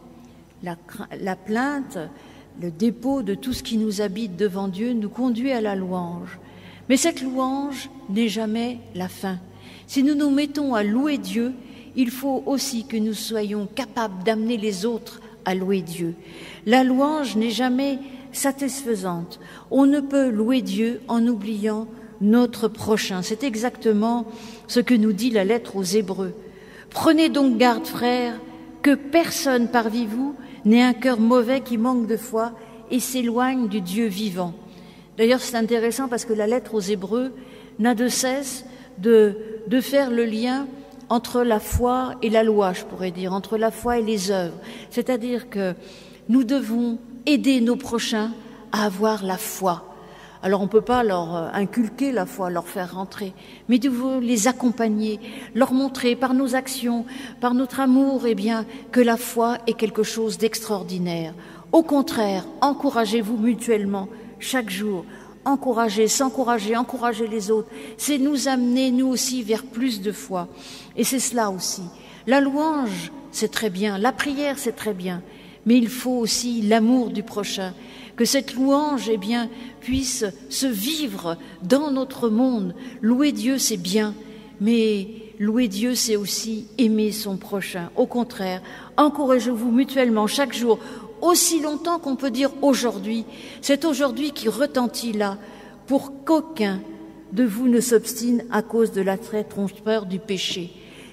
la, 0.63 0.77
la 1.21 1.37
plainte 1.37 1.99
le 2.61 2.71
dépôt 2.71 3.23
de 3.23 3.35
tout 3.35 3.53
ce 3.53 3.63
qui 3.63 3.79
nous 3.79 4.01
habite 4.01 4.37
devant 4.37 4.69
Dieu 4.69 4.93
nous 4.93 5.09
conduit 5.09 5.53
à 5.53 5.61
la 5.61 5.75
louange. 5.75 6.39
Mais 6.89 6.97
cette 6.97 7.23
louange 7.23 7.89
n'est 8.11 8.29
jamais 8.29 8.79
la 8.95 9.09
fin. 9.09 9.39
Si 9.87 10.03
nous 10.03 10.15
nous 10.15 10.31
mettons 10.31 10.75
à 10.75 10.83
louer 10.83 11.19
Dieu, 11.19 11.53
il 11.97 12.11
faut 12.11 12.43
aussi 12.47 12.85
que 12.85 12.97
nous 12.97 13.15
soyons 13.15 13.67
capables 13.67 14.23
d'amener 14.25 14.57
les 14.57 14.85
autres 14.85 15.21
à 15.45 15.55
louer 15.55 15.83
Dieu. 15.83 16.15
La 16.67 16.85
louange 16.85 17.37
n'est 17.37 17.51
jamais 17.51 17.99
satisfaisante. 18.33 19.41
On 19.71 19.87
ne 19.87 20.01
peut 20.01 20.31
louer 20.31 20.63
Dieu 20.63 21.01
en 21.09 21.27
oubliant 21.27 21.87
notre 22.23 22.69
prochain. 22.69 23.21
C'est 23.21 23.45
exactement 23.45 24.25
ce 24.69 24.81
que 24.81 24.95
nous 24.95 25.13
dit 25.13 25.31
la 25.31 25.45
lettre 25.45 25.77
aux 25.77 25.83
Hébreux. 25.83 26.33
Prenez 26.91 27.29
donc 27.29 27.59
garde, 27.59 27.87
frères, 27.87 28.41
que 28.81 28.95
personne 28.95 29.69
parmi 29.69 30.07
vous 30.07 30.35
n'ait 30.65 30.83
un 30.83 30.95
cœur 30.95 31.21
mauvais 31.21 31.61
qui 31.61 31.77
manque 31.77 32.07
de 32.07 32.17
foi 32.17 32.53
et 32.91 33.01
s'éloigne 33.01 33.69
du 33.69 33.81
Dieu 33.81 34.07
vivant. 34.07 34.55
D'ailleurs, 35.19 35.41
c'est 35.41 35.57
intéressant 35.57 36.09
parce 36.09 36.25
que 36.25 36.33
la 36.33 36.47
lettre 36.47 36.75
aux 36.75 36.81
Hébreux 36.81 37.33
n'a 37.79 37.95
de 37.95 38.09
cesse 38.09 38.65
de, 38.99 39.37
de 39.67 39.81
faire 39.81 40.11
le 40.11 40.25
lien 40.25 40.67
entre 41.09 41.43
la 41.43 41.61
foi 41.61 42.15
et 42.23 42.31
la 42.31 42.43
loi, 42.43 42.73
je 42.73 42.85
pourrais 42.85 43.11
dire, 43.11 43.33
entre 43.33 43.59
la 43.59 43.71
foi 43.71 43.99
et 43.99 44.03
les 44.03 44.31
œuvres. 44.31 44.57
C'est-à-dire 44.91 45.51
que 45.51 45.75
nous 46.29 46.45
devons 46.45 46.99
aider 47.27 47.61
nos 47.61 47.77
prochains 47.77 48.33
à 48.73 48.85
avoir 48.85 49.25
la 49.25 49.37
foi. 49.37 49.92
Alors 50.45 50.61
on 50.61 50.65
ne 50.65 50.69
peut 50.69 50.81
pas 50.81 51.05
leur 51.05 51.37
euh, 51.37 51.49
inculquer 51.53 52.11
la 52.11 52.27
foi, 52.27 52.51
leur 52.51 52.67
faire 52.67 52.95
rentrer, 52.95 53.33
mais 53.69 53.77
nous 53.77 53.91
devons 53.91 54.19
les 54.19 54.49
accompagner, 54.49 55.21
leur 55.55 55.73
montrer 55.73 56.17
par 56.17 56.35
nos 56.35 56.57
actions, 56.57 57.07
par 57.41 57.55
notre 57.55 57.79
amour, 57.79 58.27
eh 58.27 58.35
bien, 58.35 58.67
que 58.91 59.01
la 59.01 59.17
foi 59.17 59.59
est 59.69 59.75
quelque 59.75 60.03
chose 60.03 60.39
d'extraordinaire. 60.39 61.33
Au 61.71 61.85
contraire, 61.85 62.45
encouragez-vous 62.61 63.37
mutuellement 63.37 64.09
chaque 64.41 64.69
jour. 64.69 65.05
Encourager, 65.45 66.09
s'encourager, 66.09 66.77
encourager 66.77 67.27
les 67.27 67.51
autres, 67.51 67.69
c'est 67.97 68.19
nous 68.19 68.49
amener, 68.49 68.91
nous 68.91 69.07
aussi, 69.07 69.43
vers 69.43 69.65
plus 69.65 70.01
de 70.01 70.13
foi. 70.13 70.49
Et 70.97 71.05
c'est 71.05 71.19
cela 71.19 71.51
aussi. 71.51 71.83
La 72.27 72.41
louange, 72.41 73.13
c'est 73.31 73.51
très 73.51 73.71
bien, 73.71 73.97
la 73.99 74.13
prière, 74.13 74.59
c'est 74.59 74.77
très 74.77 74.93
bien, 74.93 75.23
mais 75.67 75.77
il 75.77 75.89
faut 75.89 76.17
aussi 76.19 76.63
l'amour 76.63 77.11
du 77.11 77.23
prochain 77.23 77.75
que 78.17 78.25
cette 78.25 78.55
louange 78.55 79.09
eh 79.09 79.17
bien, 79.17 79.49
puisse 79.81 80.25
se 80.49 80.67
vivre 80.67 81.37
dans 81.63 81.91
notre 81.91 82.29
monde. 82.29 82.75
Louer 83.01 83.33
Dieu, 83.33 83.59
c'est 83.59 83.77
bien, 83.77 84.15
mais 84.61 85.09
louer 85.39 85.69
Dieu, 85.69 85.95
c'est 85.95 86.17
aussi 86.17 86.67
aimer 86.79 87.13
son 87.13 87.37
prochain. 87.37 87.91
Au 87.97 88.07
contraire, 88.07 88.63
encouragez-vous 88.97 89.71
mutuellement 89.71 90.27
chaque 90.27 90.55
jour, 90.55 90.79
aussi 91.21 91.61
longtemps 91.61 91.99
qu'on 91.99 92.17
peut 92.17 92.31
dire 92.31 92.51
aujourd'hui. 92.63 93.25
C'est 93.61 93.85
aujourd'hui 93.85 94.33
qui 94.33 94.49
retentit 94.49 95.13
là, 95.13 95.39
pour 95.87 96.25
qu'aucun 96.25 96.81
de 97.33 97.45
vous 97.45 97.69
ne 97.69 97.81
s'obstine 97.81 98.45
à 98.51 98.63
cause 98.63 98.93
de 98.93 99.01
l'attrait 99.01 99.45
trompeur 99.45 100.07
du 100.07 100.19
péché. 100.19 100.71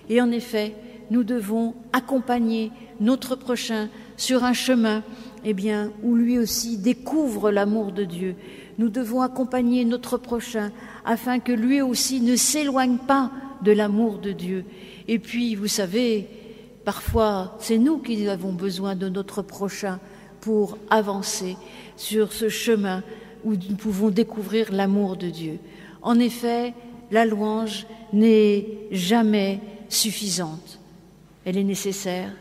Et 0.10 0.22
en 0.22 0.32
effet, 0.32 0.76
nous 1.12 1.24
devons 1.24 1.74
accompagner 1.94 2.72
notre 3.00 3.36
prochain 3.36 3.90
sur 4.18 4.44
un 4.44 4.54
chemin 4.54 5.04
eh 5.44 5.54
bien, 5.54 5.92
où 6.04 6.16
lui 6.16 6.38
aussi 6.38 6.78
découvre 6.78 7.52
l'amour 7.52 7.92
de 7.92 8.04
Dieu. 8.04 8.36
Nous 8.78 8.90
devons 8.90 9.22
accompagner 9.22 9.86
notre 9.86 10.18
prochain 10.18 10.72
afin 11.06 11.40
que 11.40 11.52
lui 11.52 11.82
aussi 11.82 12.22
ne 12.22 12.36
s'éloigne 12.36 12.98
pas 12.98 13.32
de 13.64 13.72
l'amour 13.72 14.20
de 14.20 14.32
Dieu. 14.32 14.66
Et 15.08 15.20
puis, 15.20 15.56
vous 15.56 15.68
savez, 15.68 16.28
parfois, 16.86 17.58
c'est 17.60 17.78
nous 17.78 17.98
qui 17.98 18.28
avons 18.28 18.54
besoin 18.54 18.96
de 18.96 19.10
notre 19.10 19.42
prochain 19.42 20.00
pour 20.42 20.78
avancer 20.90 21.58
sur 21.98 22.32
ce 22.32 22.50
chemin 22.50 23.04
où 23.44 23.54
nous 23.54 23.76
pouvons 23.76 24.10
découvrir 24.10 24.72
l'amour 24.72 25.18
de 25.18 25.30
Dieu. 25.30 25.60
En 26.02 26.20
effet, 26.20 26.74
la 27.12 27.26
louange 27.26 27.86
n'est 28.14 28.66
jamais 28.92 29.60
suffisante. 29.90 30.80
Elle 31.46 31.58
est 31.58 31.64
nécessaire. 31.64 32.32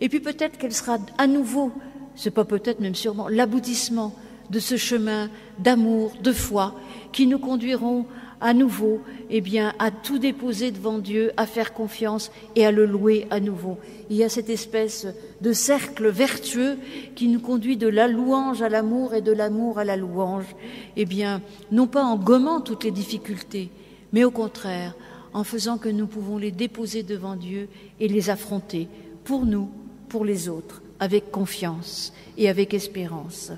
Et 0.00 0.08
puis 0.08 0.20
peut-être 0.20 0.58
qu'elle 0.58 0.74
sera 0.74 0.98
à 1.16 1.26
nouveau 1.26 1.72
c'est 2.18 2.32
pas 2.32 2.44
peut-être 2.44 2.80
même 2.80 2.96
sûrement 2.96 3.28
l'aboutissement 3.28 4.12
de 4.50 4.58
ce 4.58 4.76
chemin 4.76 5.30
d'amour, 5.58 6.12
de 6.22 6.32
foi, 6.32 6.74
qui 7.12 7.26
nous 7.26 7.38
conduiront 7.38 8.06
à 8.40 8.54
nouveau, 8.54 9.00
eh 9.30 9.40
bien, 9.40 9.72
à 9.78 9.90
tout 9.90 10.18
déposer 10.18 10.70
devant 10.70 10.98
Dieu, 10.98 11.32
à 11.36 11.46
faire 11.46 11.72
confiance 11.72 12.30
et 12.56 12.66
à 12.66 12.72
le 12.72 12.86
louer 12.86 13.26
à 13.30 13.40
nouveau. 13.40 13.78
Il 14.10 14.16
y 14.16 14.24
a 14.24 14.28
cette 14.28 14.50
espèce 14.50 15.06
de 15.40 15.52
cercle 15.52 16.08
vertueux 16.08 16.76
qui 17.14 17.28
nous 17.28 17.40
conduit 17.40 17.76
de 17.76 17.88
la 17.88 18.08
louange 18.08 18.62
à 18.62 18.68
l'amour 18.68 19.14
et 19.14 19.22
de 19.22 19.32
l'amour 19.32 19.78
à 19.78 19.84
la 19.84 19.96
louange. 19.96 20.56
Eh 20.96 21.04
bien, 21.04 21.40
non 21.70 21.86
pas 21.86 22.02
en 22.02 22.16
gommant 22.16 22.60
toutes 22.60 22.84
les 22.84 22.90
difficultés, 22.90 23.70
mais 24.12 24.24
au 24.24 24.30
contraire, 24.30 24.94
en 25.32 25.44
faisant 25.44 25.78
que 25.78 25.88
nous 25.88 26.06
pouvons 26.06 26.38
les 26.38 26.52
déposer 26.52 27.02
devant 27.02 27.36
Dieu 27.36 27.68
et 28.00 28.08
les 28.08 28.30
affronter 28.30 28.88
pour 29.24 29.44
nous, 29.44 29.68
pour 30.08 30.24
les 30.24 30.48
autres, 30.48 30.82
avec 31.00 31.30
confiance 31.30 32.12
et 32.36 32.48
avec 32.48 32.74
espérance. 32.74 33.52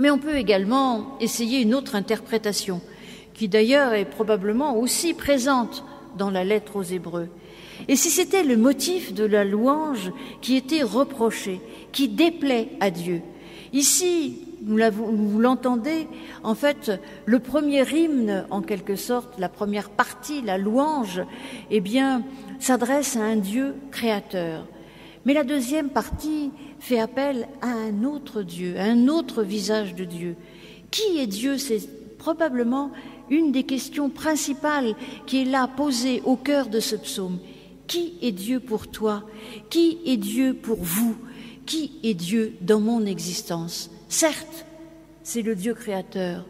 Mais 0.00 0.10
on 0.10 0.18
peut 0.18 0.36
également 0.36 1.18
essayer 1.20 1.60
une 1.60 1.74
autre 1.74 1.94
interprétation 1.94 2.80
qui 3.34 3.48
d'ailleurs 3.48 3.92
est 3.92 4.04
probablement 4.04 4.76
aussi 4.76 5.14
présente 5.14 5.84
dans 6.18 6.30
la 6.30 6.44
lettre 6.44 6.76
aux 6.76 6.82
Hébreux. 6.82 7.28
Et 7.88 7.96
si 7.96 8.10
c'était 8.10 8.44
le 8.44 8.56
motif 8.56 9.12
de 9.12 9.24
la 9.24 9.44
louange 9.44 10.12
qui 10.40 10.56
était 10.56 10.82
reproché, 10.82 11.60
qui 11.90 12.08
déplaît 12.08 12.68
à 12.80 12.90
Dieu, 12.90 13.22
ici, 13.72 14.38
vous 14.64 15.40
l'entendez, 15.40 16.06
en 16.44 16.54
fait, 16.54 16.92
le 17.26 17.40
premier 17.40 17.84
hymne, 17.92 18.46
en 18.50 18.62
quelque 18.62 18.94
sorte, 18.94 19.38
la 19.38 19.48
première 19.48 19.90
partie, 19.90 20.42
la 20.42 20.58
louange, 20.58 21.22
eh 21.70 21.80
bien, 21.80 22.22
s'adresse 22.60 23.16
à 23.16 23.22
un 23.22 23.36
Dieu 23.36 23.74
créateur. 23.90 24.66
Mais 25.24 25.34
la 25.34 25.44
deuxième 25.44 25.90
partie 25.90 26.50
fait 26.80 26.98
appel 26.98 27.48
à 27.60 27.68
un 27.68 28.04
autre 28.04 28.42
Dieu, 28.42 28.76
à 28.78 28.84
un 28.84 29.08
autre 29.08 29.42
visage 29.42 29.94
de 29.94 30.04
Dieu. 30.04 30.36
Qui 30.90 31.18
est 31.18 31.26
Dieu? 31.26 31.58
C'est 31.58 32.18
probablement 32.18 32.90
une 33.30 33.52
des 33.52 33.64
questions 33.64 34.10
principales 34.10 34.94
qui 35.26 35.42
est 35.42 35.44
là 35.44 35.68
posée 35.68 36.22
au 36.24 36.36
cœur 36.36 36.66
de 36.68 36.80
ce 36.80 36.96
psaume. 36.96 37.38
Qui 37.86 38.14
est 38.20 38.32
Dieu 38.32 38.60
pour 38.60 38.88
toi? 38.88 39.22
Qui 39.70 39.98
est 40.04 40.16
Dieu 40.16 40.54
pour 40.54 40.78
vous? 40.78 41.16
Qui 41.66 41.92
est 42.02 42.14
Dieu 42.14 42.54
dans 42.60 42.80
mon 42.80 43.06
existence? 43.06 43.90
Certes, 44.08 44.66
c'est 45.22 45.42
le 45.42 45.54
Dieu 45.54 45.74
créateur, 45.74 46.44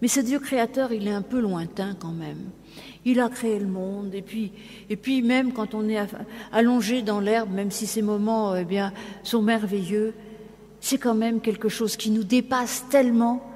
mais 0.00 0.08
ce 0.08 0.20
Dieu 0.20 0.38
créateur, 0.38 0.92
il 0.92 1.08
est 1.08 1.12
un 1.12 1.22
peu 1.22 1.40
lointain 1.40 1.96
quand 1.98 2.12
même. 2.12 2.50
Il 3.04 3.20
a 3.20 3.28
créé 3.28 3.58
le 3.58 3.66
monde, 3.66 4.14
et 4.14 4.22
puis, 4.22 4.52
et 4.88 4.96
puis 4.96 5.22
même 5.22 5.52
quand 5.52 5.74
on 5.74 5.88
est 5.88 5.98
allongé 6.52 7.02
dans 7.02 7.20
l'herbe, 7.20 7.50
même 7.50 7.70
si 7.70 7.86
ces 7.86 8.02
moments 8.02 8.54
eh 8.54 8.64
bien, 8.64 8.92
sont 9.24 9.42
merveilleux, 9.42 10.14
c'est 10.80 10.98
quand 10.98 11.14
même 11.14 11.40
quelque 11.40 11.68
chose 11.68 11.96
qui 11.96 12.10
nous 12.10 12.24
dépasse 12.24 12.84
tellement 12.90 13.52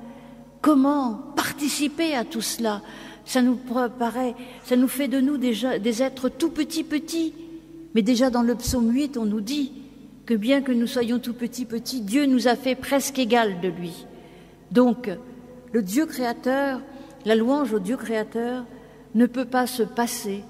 Comment 0.66 1.14
participer 1.36 2.16
à 2.16 2.24
tout 2.24 2.40
cela? 2.40 2.82
Ça 3.24 3.40
nous 3.40 3.54
paraît, 3.54 4.34
ça 4.64 4.74
nous 4.74 4.88
fait 4.88 5.06
de 5.06 5.20
nous 5.20 5.36
déjà 5.36 5.78
des 5.78 6.02
êtres 6.02 6.28
tout 6.28 6.50
petits 6.50 6.82
petits. 6.82 7.34
Mais 7.94 8.02
déjà 8.02 8.30
dans 8.30 8.42
le 8.42 8.56
psaume 8.56 8.92
8, 8.92 9.16
on 9.16 9.26
nous 9.26 9.40
dit 9.40 9.70
que 10.24 10.34
bien 10.34 10.62
que 10.62 10.72
nous 10.72 10.88
soyons 10.88 11.20
tout 11.20 11.34
petits 11.34 11.66
petits, 11.66 12.00
Dieu 12.00 12.26
nous 12.26 12.48
a 12.48 12.56
fait 12.56 12.74
presque 12.74 13.20
égal 13.20 13.60
de 13.60 13.68
lui. 13.68 14.06
Donc, 14.72 15.08
le 15.70 15.82
Dieu 15.82 16.06
créateur, 16.06 16.80
la 17.24 17.36
louange 17.36 17.72
au 17.72 17.78
Dieu 17.78 17.96
créateur 17.96 18.64
ne 19.16 19.26
peut 19.26 19.46
pas 19.46 19.66
se 19.66 19.82
passer 19.82 20.44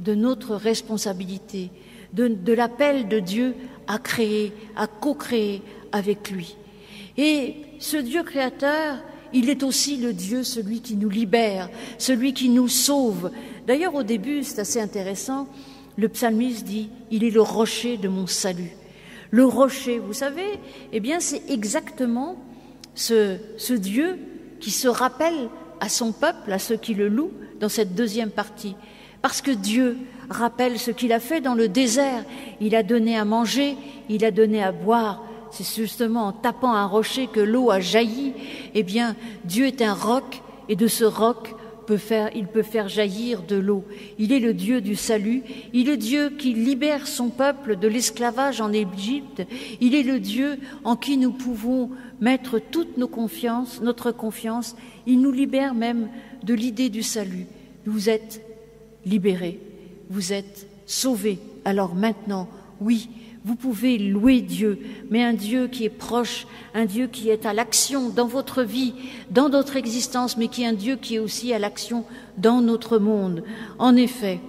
de 0.00 0.14
notre 0.14 0.56
responsabilité, 0.56 1.70
de, 2.12 2.52
l'appel 2.52 3.08
de 3.08 3.20
Dieu 3.20 3.54
à 3.86 3.98
créer, 3.98 4.52
à 4.76 4.86
co-créer 4.86 5.62
avec 5.92 6.30
lui. 6.30 6.56
Et 7.16 7.54
ce 7.78 7.96
Dieu 7.96 8.22
créateur, 8.24 8.96
il 9.32 9.48
est 9.48 9.62
aussi 9.62 9.96
le 9.96 10.12
Dieu, 10.12 10.42
celui 10.42 10.80
qui 10.80 10.96
nous 10.96 11.08
libère, 11.08 11.70
celui 11.98 12.34
qui 12.34 12.48
nous 12.48 12.68
sauve. 12.68 13.30
D'ailleurs, 13.66 13.94
au 13.94 14.02
début, 14.02 14.42
c'est 14.42 14.60
assez 14.60 14.80
intéressant, 14.80 15.46
le 15.96 16.08
psalmiste 16.08 16.64
dit, 16.64 16.88
il 17.12 17.22
est 17.22 17.30
le 17.30 17.42
rocher 17.42 17.96
de 17.96 18.08
mon 18.08 18.26
salut. 18.26 18.72
Le 19.30 19.44
rocher, 19.44 20.00
vous 20.00 20.14
savez, 20.14 20.58
eh 20.92 20.98
bien, 20.98 21.20
c'est 21.20 21.48
exactement 21.48 22.36
ce 22.94 23.72
Dieu 23.72 24.18
qui 24.58 24.72
se 24.72 24.88
rappelle 24.88 25.48
à 25.80 25.88
son 25.88 26.12
peuple, 26.12 26.52
à 26.52 26.58
ceux 26.58 26.76
qui 26.76 26.94
le 26.94 27.08
louent, 27.08 27.32
dans 27.60 27.68
cette 27.68 27.94
deuxième 27.94 28.30
partie. 28.30 28.76
Parce 29.22 29.42
que 29.42 29.50
Dieu 29.50 29.98
rappelle 30.30 30.78
ce 30.78 30.90
qu'il 30.90 31.12
a 31.12 31.20
fait 31.20 31.40
dans 31.40 31.54
le 31.54 31.68
désert. 31.68 32.24
Il 32.60 32.74
a 32.74 32.82
donné 32.82 33.18
à 33.18 33.24
manger, 33.24 33.76
il 34.08 34.24
a 34.24 34.30
donné 34.30 34.62
à 34.62 34.72
boire, 34.72 35.24
c'est 35.50 35.64
justement 35.64 36.26
en 36.26 36.32
tapant 36.32 36.72
un 36.72 36.86
rocher 36.86 37.26
que 37.26 37.40
l'eau 37.40 37.70
a 37.70 37.80
jailli. 37.80 38.32
Eh 38.74 38.82
bien, 38.82 39.16
Dieu 39.44 39.66
est 39.66 39.82
un 39.82 39.94
roc 39.94 40.42
et 40.68 40.76
de 40.76 40.86
ce 40.86 41.04
roc, 41.04 41.54
peut 41.86 41.96
faire, 41.96 42.30
il 42.34 42.46
peut 42.46 42.62
faire 42.62 42.88
jaillir 42.88 43.42
de 43.42 43.56
l'eau. 43.56 43.84
Il 44.18 44.32
est 44.32 44.38
le 44.38 44.54
Dieu 44.54 44.80
du 44.80 44.96
salut. 44.96 45.42
Il 45.72 45.88
est 45.88 45.92
le 45.92 45.96
Dieu 45.96 46.30
qui 46.30 46.54
libère 46.54 47.06
son 47.06 47.28
peuple 47.28 47.76
de 47.76 47.88
l'esclavage 47.88 48.60
en 48.60 48.72
Égypte. 48.72 49.42
Il 49.80 49.94
est 49.94 50.02
le 50.02 50.20
Dieu 50.20 50.58
en 50.84 50.96
qui 50.96 51.16
nous 51.16 51.32
pouvons 51.32 51.90
mettre 52.20 52.58
toute 52.58 52.96
nos 52.96 53.08
confiances, 53.08 53.80
notre 53.80 54.12
confiance. 54.12 54.76
Il 55.06 55.20
nous 55.20 55.32
libère 55.32 55.74
même 55.74 56.08
de 56.42 56.54
l'idée 56.54 56.88
du 56.88 57.02
salut. 57.02 57.46
Vous 57.86 58.08
êtes 58.08 58.42
libérés. 59.04 59.60
Vous 60.08 60.32
êtes 60.32 60.66
sauvés. 60.86 61.38
Alors 61.64 61.94
maintenant, 61.94 62.48
oui, 62.80 63.08
vous 63.44 63.56
pouvez 63.56 63.96
louer 63.96 64.42
Dieu, 64.42 64.78
mais 65.10 65.22
un 65.22 65.32
Dieu 65.32 65.68
qui 65.68 65.84
est 65.84 65.88
proche, 65.88 66.46
un 66.74 66.84
Dieu 66.84 67.06
qui 67.06 67.30
est 67.30 67.46
à 67.46 67.54
l'action 67.54 68.10
dans 68.10 68.26
votre 68.26 68.62
vie, 68.62 68.94
dans 69.30 69.48
notre 69.48 69.76
existence, 69.76 70.36
mais 70.36 70.48
qui 70.48 70.62
est 70.62 70.66
un 70.66 70.74
Dieu 70.74 70.96
qui 70.96 71.14
est 71.14 71.18
aussi 71.18 71.52
à 71.54 71.58
l'action 71.58 72.04
dans 72.36 72.60
notre 72.60 72.98
monde. 72.98 73.42
En 73.78 73.96
effet, 73.96 74.40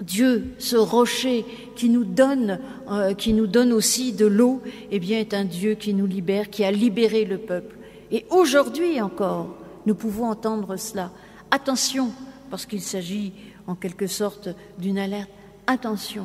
Dieu, 0.00 0.54
ce 0.58 0.76
rocher 0.76 1.44
qui 1.76 1.88
nous 1.88 2.04
donne, 2.04 2.58
euh, 2.90 3.14
qui 3.14 3.32
nous 3.32 3.46
donne 3.46 3.72
aussi 3.72 4.12
de 4.12 4.26
l'eau, 4.26 4.60
eh 4.90 4.98
bien, 4.98 5.20
est 5.20 5.34
un 5.34 5.44
Dieu 5.44 5.74
qui 5.74 5.94
nous 5.94 6.06
libère, 6.06 6.50
qui 6.50 6.64
a 6.64 6.72
libéré 6.72 7.24
le 7.24 7.38
peuple. 7.38 7.76
Et 8.10 8.26
aujourd'hui 8.30 9.00
encore, 9.00 9.56
nous 9.86 9.94
pouvons 9.94 10.26
entendre 10.26 10.76
cela. 10.76 11.12
Attention, 11.52 12.10
parce 12.50 12.66
qu'il 12.66 12.82
s'agit 12.82 13.32
en 13.66 13.74
quelque 13.76 14.08
sorte 14.08 14.48
d'une 14.78 14.98
alerte. 14.98 15.30
Attention, 15.68 16.24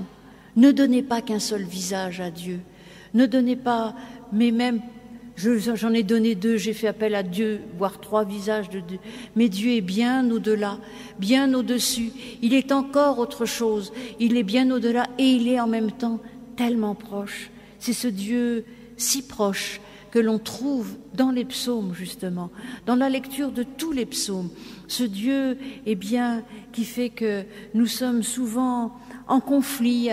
ne 0.57 0.71
donnez 0.71 1.03
pas 1.03 1.21
qu'un 1.21 1.39
seul 1.39 1.63
visage 1.63 2.19
à 2.19 2.29
Dieu. 2.29 2.59
Ne 3.13 3.25
donnez 3.25 3.55
pas, 3.55 3.95
mais 4.33 4.51
même, 4.51 4.81
j'en 5.37 5.93
ai 5.93 6.03
donné 6.03 6.35
deux, 6.35 6.57
j'ai 6.57 6.73
fait 6.73 6.87
appel 6.87 7.15
à 7.15 7.23
Dieu, 7.23 7.61
voire 7.77 8.01
trois 8.01 8.25
visages 8.25 8.69
de 8.69 8.79
Dieu. 8.79 8.99
Mais 9.35 9.49
Dieu 9.49 9.71
est 9.71 9.81
bien 9.81 10.29
au-delà, 10.29 10.79
bien 11.19 11.53
au-dessus. 11.53 12.11
Il 12.41 12.53
est 12.53 12.71
encore 12.71 13.19
autre 13.19 13.45
chose. 13.45 13.93
Il 14.19 14.35
est 14.35 14.43
bien 14.43 14.69
au-delà 14.71 15.07
et 15.17 15.29
il 15.29 15.47
est 15.47 15.59
en 15.59 15.67
même 15.67 15.91
temps 15.91 16.19
tellement 16.55 16.95
proche. 16.95 17.51
C'est 17.79 17.93
ce 17.93 18.07
Dieu 18.07 18.65
si 18.97 19.21
proche 19.21 19.79
que 20.09 20.19
l'on 20.19 20.39
trouve 20.39 20.95
dans 21.13 21.31
les 21.31 21.45
psaumes, 21.45 21.93
justement, 21.93 22.49
dans 22.85 22.95
la 22.95 23.09
lecture 23.09 23.51
de 23.51 23.63
tous 23.63 23.91
les 23.91 24.05
psaumes. 24.05 24.49
Ce 24.87 25.03
Dieu, 25.03 25.57
est 25.85 25.95
bien, 25.95 26.43
qui 26.71 26.85
fait 26.85 27.09
que 27.09 27.43
nous 27.73 27.87
sommes 27.87 28.23
souvent 28.23 28.93
en 29.27 29.39
conflit 29.39 30.09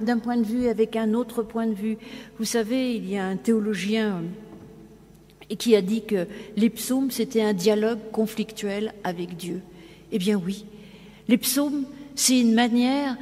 d'un 0.00 0.18
point 0.18 0.36
de 0.36 0.44
vue 0.44 0.68
avec 0.68 0.96
un 0.96 1.14
autre 1.14 1.42
point 1.42 1.66
de 1.66 1.74
vue. 1.74 1.98
Vous 2.38 2.44
savez, 2.44 2.94
il 2.94 3.08
y 3.08 3.16
a 3.16 3.24
un 3.24 3.36
théologien 3.36 4.22
qui 5.58 5.76
a 5.76 5.82
dit 5.82 6.04
que 6.04 6.26
les 6.56 6.70
psaumes, 6.70 7.10
c'était 7.10 7.42
un 7.42 7.52
dialogue 7.52 7.98
conflictuel 8.12 8.94
avec 9.04 9.36
Dieu. 9.36 9.60
Eh 10.12 10.18
bien 10.18 10.40
oui, 10.42 10.64
les 11.28 11.38
psaumes, 11.38 11.84
c'est 12.14 12.40
une 12.40 12.54
manière 12.54 13.16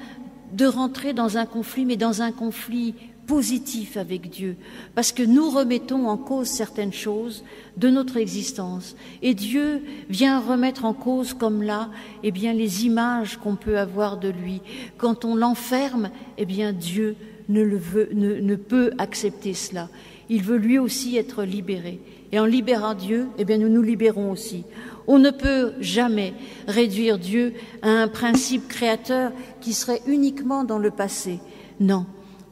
de 0.52 0.66
rentrer 0.66 1.12
dans 1.12 1.38
un 1.38 1.46
conflit, 1.46 1.84
mais 1.84 1.96
dans 1.96 2.22
un 2.22 2.32
conflit 2.32 2.94
positif 3.30 3.96
avec 3.96 4.28
Dieu, 4.28 4.56
parce 4.96 5.12
que 5.12 5.22
nous 5.22 5.50
remettons 5.50 6.08
en 6.08 6.16
cause 6.16 6.48
certaines 6.48 6.92
choses 6.92 7.44
de 7.76 7.88
notre 7.88 8.16
existence. 8.16 8.96
Et 9.22 9.34
Dieu 9.34 9.82
vient 10.08 10.40
remettre 10.40 10.84
en 10.84 10.94
cause, 10.94 11.32
comme 11.32 11.62
là, 11.62 11.90
eh 12.24 12.32
bien, 12.32 12.52
les 12.52 12.86
images 12.86 13.36
qu'on 13.36 13.54
peut 13.54 13.78
avoir 13.78 14.18
de 14.18 14.30
lui. 14.30 14.62
Quand 14.98 15.24
on 15.24 15.36
l'enferme, 15.36 16.10
eh 16.38 16.44
bien, 16.44 16.72
Dieu 16.72 17.14
ne, 17.48 18.56
peut 18.56 18.90
accepter 18.98 19.54
cela. 19.54 19.88
Il 20.28 20.42
veut 20.42 20.58
lui 20.58 20.80
aussi 20.80 21.16
être 21.16 21.44
libéré. 21.44 22.00
Et 22.32 22.40
en 22.40 22.46
libérant 22.46 22.94
Dieu, 22.94 23.28
eh 23.38 23.44
bien, 23.44 23.58
nous 23.58 23.68
nous 23.68 23.82
libérons 23.82 24.32
aussi. 24.32 24.64
On 25.06 25.20
ne 25.20 25.30
peut 25.30 25.74
jamais 25.78 26.34
réduire 26.66 27.16
Dieu 27.16 27.54
à 27.82 27.90
un 27.90 28.08
principe 28.08 28.66
créateur 28.66 29.30
qui 29.60 29.72
serait 29.72 30.02
uniquement 30.08 30.64
dans 30.64 30.78
le 30.78 30.90
passé. 30.90 31.38
Non, 31.78 32.06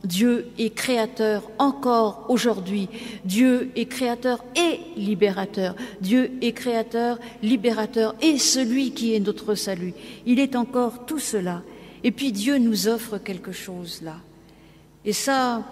Dieu 0.05 0.47
est 0.59 0.71
créateur 0.71 1.51
encore 1.59 2.27
aujourd'hui. 2.29 2.89
Dieu 3.25 3.71
est 3.75 3.87
créateur 3.87 4.45
et 4.57 4.81
libérateur. 4.97 5.75
Dieu 6.01 6.31
est 6.41 6.53
créateur, 6.53 7.19
libérateur 7.43 8.15
et 8.23 8.39
celui 8.39 8.93
qui 8.93 9.15
est 9.15 9.21
notre 9.21 9.55
salut. 9.55 9.95
Il 10.25 10.39
est 10.39 10.55
encore 10.55 11.05
tout 11.07 11.19
cela. 11.19 11.63
Et 12.05 12.13
puis 12.13 12.31
Dieu 12.31 12.59
nous 12.59 12.87
offre 12.87 13.19
quelque 13.19 13.53
chose 13.53 14.01
là. 14.03 14.17
Et 15.05 15.13
ça, 15.13 15.65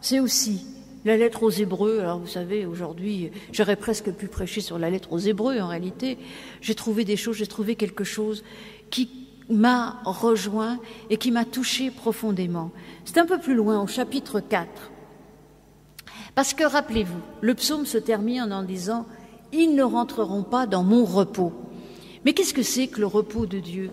c'est 0.00 0.20
aussi 0.20 0.64
La 1.04 1.16
lettre 1.16 1.44
aux 1.44 1.50
Hébreux, 1.50 2.00
alors 2.00 2.18
vous 2.18 2.26
savez, 2.26 2.66
aujourd'hui, 2.66 3.30
j'aurais 3.52 3.76
presque 3.76 4.10
pu 4.10 4.26
prêcher 4.26 4.60
sur 4.60 4.76
la 4.76 4.90
lettre 4.90 5.12
aux 5.12 5.20
Hébreux 5.20 5.60
en 5.60 5.68
réalité. 5.68 6.18
J'ai 6.60 6.74
trouvé 6.74 7.04
des 7.04 7.16
choses, 7.16 7.36
j'ai 7.36 7.46
trouvé 7.46 7.76
quelque 7.76 8.02
chose 8.02 8.42
qui 8.90 9.25
m'a 9.48 10.00
rejoint 10.04 10.78
et 11.10 11.16
qui 11.16 11.30
m'a 11.30 11.44
touché 11.44 11.90
profondément. 11.90 12.70
C'est 13.04 13.18
un 13.18 13.26
peu 13.26 13.38
plus 13.38 13.54
loin, 13.54 13.80
au 13.80 13.86
chapitre 13.86 14.40
4. 14.40 14.68
Parce 16.34 16.52
que 16.52 16.64
rappelez-vous, 16.64 17.20
le 17.40 17.54
psaume 17.54 17.86
se 17.86 17.98
termine 17.98 18.52
en 18.52 18.62
disant 18.62 19.06
Ils 19.52 19.74
ne 19.74 19.82
rentreront 19.82 20.42
pas 20.42 20.66
dans 20.66 20.82
mon 20.82 21.04
repos. 21.04 21.52
Mais 22.24 22.32
qu'est-ce 22.32 22.54
que 22.54 22.62
c'est 22.62 22.88
que 22.88 23.00
le 23.00 23.06
repos 23.06 23.46
de 23.46 23.58
Dieu? 23.58 23.90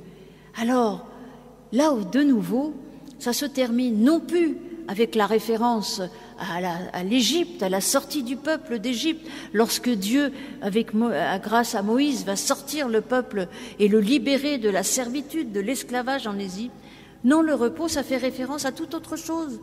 Alors, 0.60 1.06
là 1.72 1.94
où 1.94 2.04
de 2.04 2.22
nouveau, 2.22 2.74
ça 3.20 3.32
se 3.32 3.46
termine 3.46 4.04
non 4.04 4.20
plus 4.20 4.58
avec 4.88 5.16
la 5.16 5.26
référence 5.26 6.02
à 6.52 7.04
l'Égypte, 7.04 7.64
à, 7.64 7.70
la 7.70 7.82
sortie 7.82 8.24
du 8.24 8.36
peuple 8.36 8.80
d'Égypte, 8.80 9.26
lorsque 9.54 9.90
Dieu, 9.90 10.32
avec, 10.62 10.90
grâce 11.42 11.76
à 11.76 11.82
Moïse, 11.82 12.26
va 12.26 12.36
sortir 12.36 12.90
le 12.90 13.02
peuple 13.02 13.48
et 13.80 13.88
le 13.88 14.00
libérer 14.00 14.58
de 14.58 14.70
la 14.70 14.84
servitude, 14.84 15.52
de 15.52 15.60
l'esclavage 15.60 16.28
en 16.28 16.38
Égypte. 16.38 16.74
Non, 17.24 17.42
le 17.42 17.56
repos, 17.56 17.88
ça 17.88 18.04
fait 18.04 18.18
référence 18.18 18.66
à 18.66 18.72
toute 18.72 18.94
autre 18.94 19.16
chose, 19.16 19.60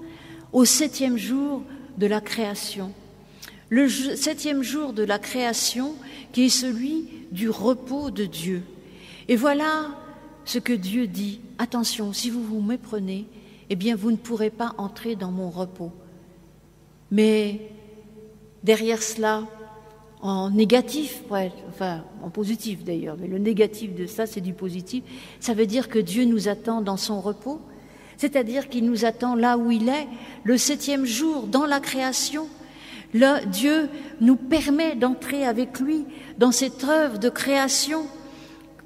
au 0.52 0.64
septième 0.64 1.18
jour 1.18 1.62
de 1.98 2.06
la 2.06 2.20
création. 2.20 2.92
Le 3.68 3.88
septième 3.88 4.62
jour 4.62 4.92
de 4.92 5.04
la 5.04 5.18
création 5.18 5.94
qui 6.32 6.46
est 6.46 6.48
celui 6.48 7.06
du 7.30 7.48
repos 7.50 8.10
de 8.10 8.24
Dieu. 8.24 8.62
Et 9.28 9.36
voilà 9.36 9.90
ce 10.44 10.58
que 10.58 10.72
Dieu 10.72 11.06
dit. 11.06 11.40
Attention, 11.58 12.12
si 12.12 12.30
vous 12.30 12.42
vous 12.42 12.60
méprenez, 12.60 13.26
eh 13.68 13.76
bien 13.76 13.94
vous 13.94 14.10
ne 14.10 14.16
pourrez 14.16 14.50
pas 14.50 14.74
entrer 14.78 15.14
dans 15.14 15.30
mon 15.30 15.50
repos. 15.50 15.92
Mais 17.10 17.60
derrière 18.62 19.02
cela, 19.02 19.44
en 20.22 20.50
négatif, 20.50 21.22
enfin 21.68 22.04
en 22.22 22.30
positif 22.30 22.84
d'ailleurs, 22.84 23.16
mais 23.18 23.26
le 23.26 23.38
négatif 23.38 23.94
de 23.94 24.06
ça, 24.06 24.26
c'est 24.26 24.40
du 24.40 24.52
positif, 24.52 25.02
ça 25.40 25.54
veut 25.54 25.66
dire 25.66 25.88
que 25.88 25.98
Dieu 25.98 26.24
nous 26.24 26.48
attend 26.48 26.82
dans 26.82 26.98
son 26.98 27.20
repos, 27.20 27.60
c'est-à-dire 28.18 28.68
qu'il 28.68 28.84
nous 28.84 29.06
attend 29.06 29.34
là 29.34 29.56
où 29.56 29.70
il 29.70 29.88
est, 29.88 30.06
le 30.44 30.58
septième 30.58 31.06
jour, 31.06 31.46
dans 31.46 31.64
la 31.64 31.80
création. 31.80 32.48
Là, 33.14 33.44
Dieu 33.44 33.88
nous 34.20 34.36
permet 34.36 34.94
d'entrer 34.94 35.44
avec 35.44 35.80
lui 35.80 36.04
dans 36.38 36.52
cette 36.52 36.84
œuvre 36.84 37.18
de 37.18 37.30
création. 37.30 38.02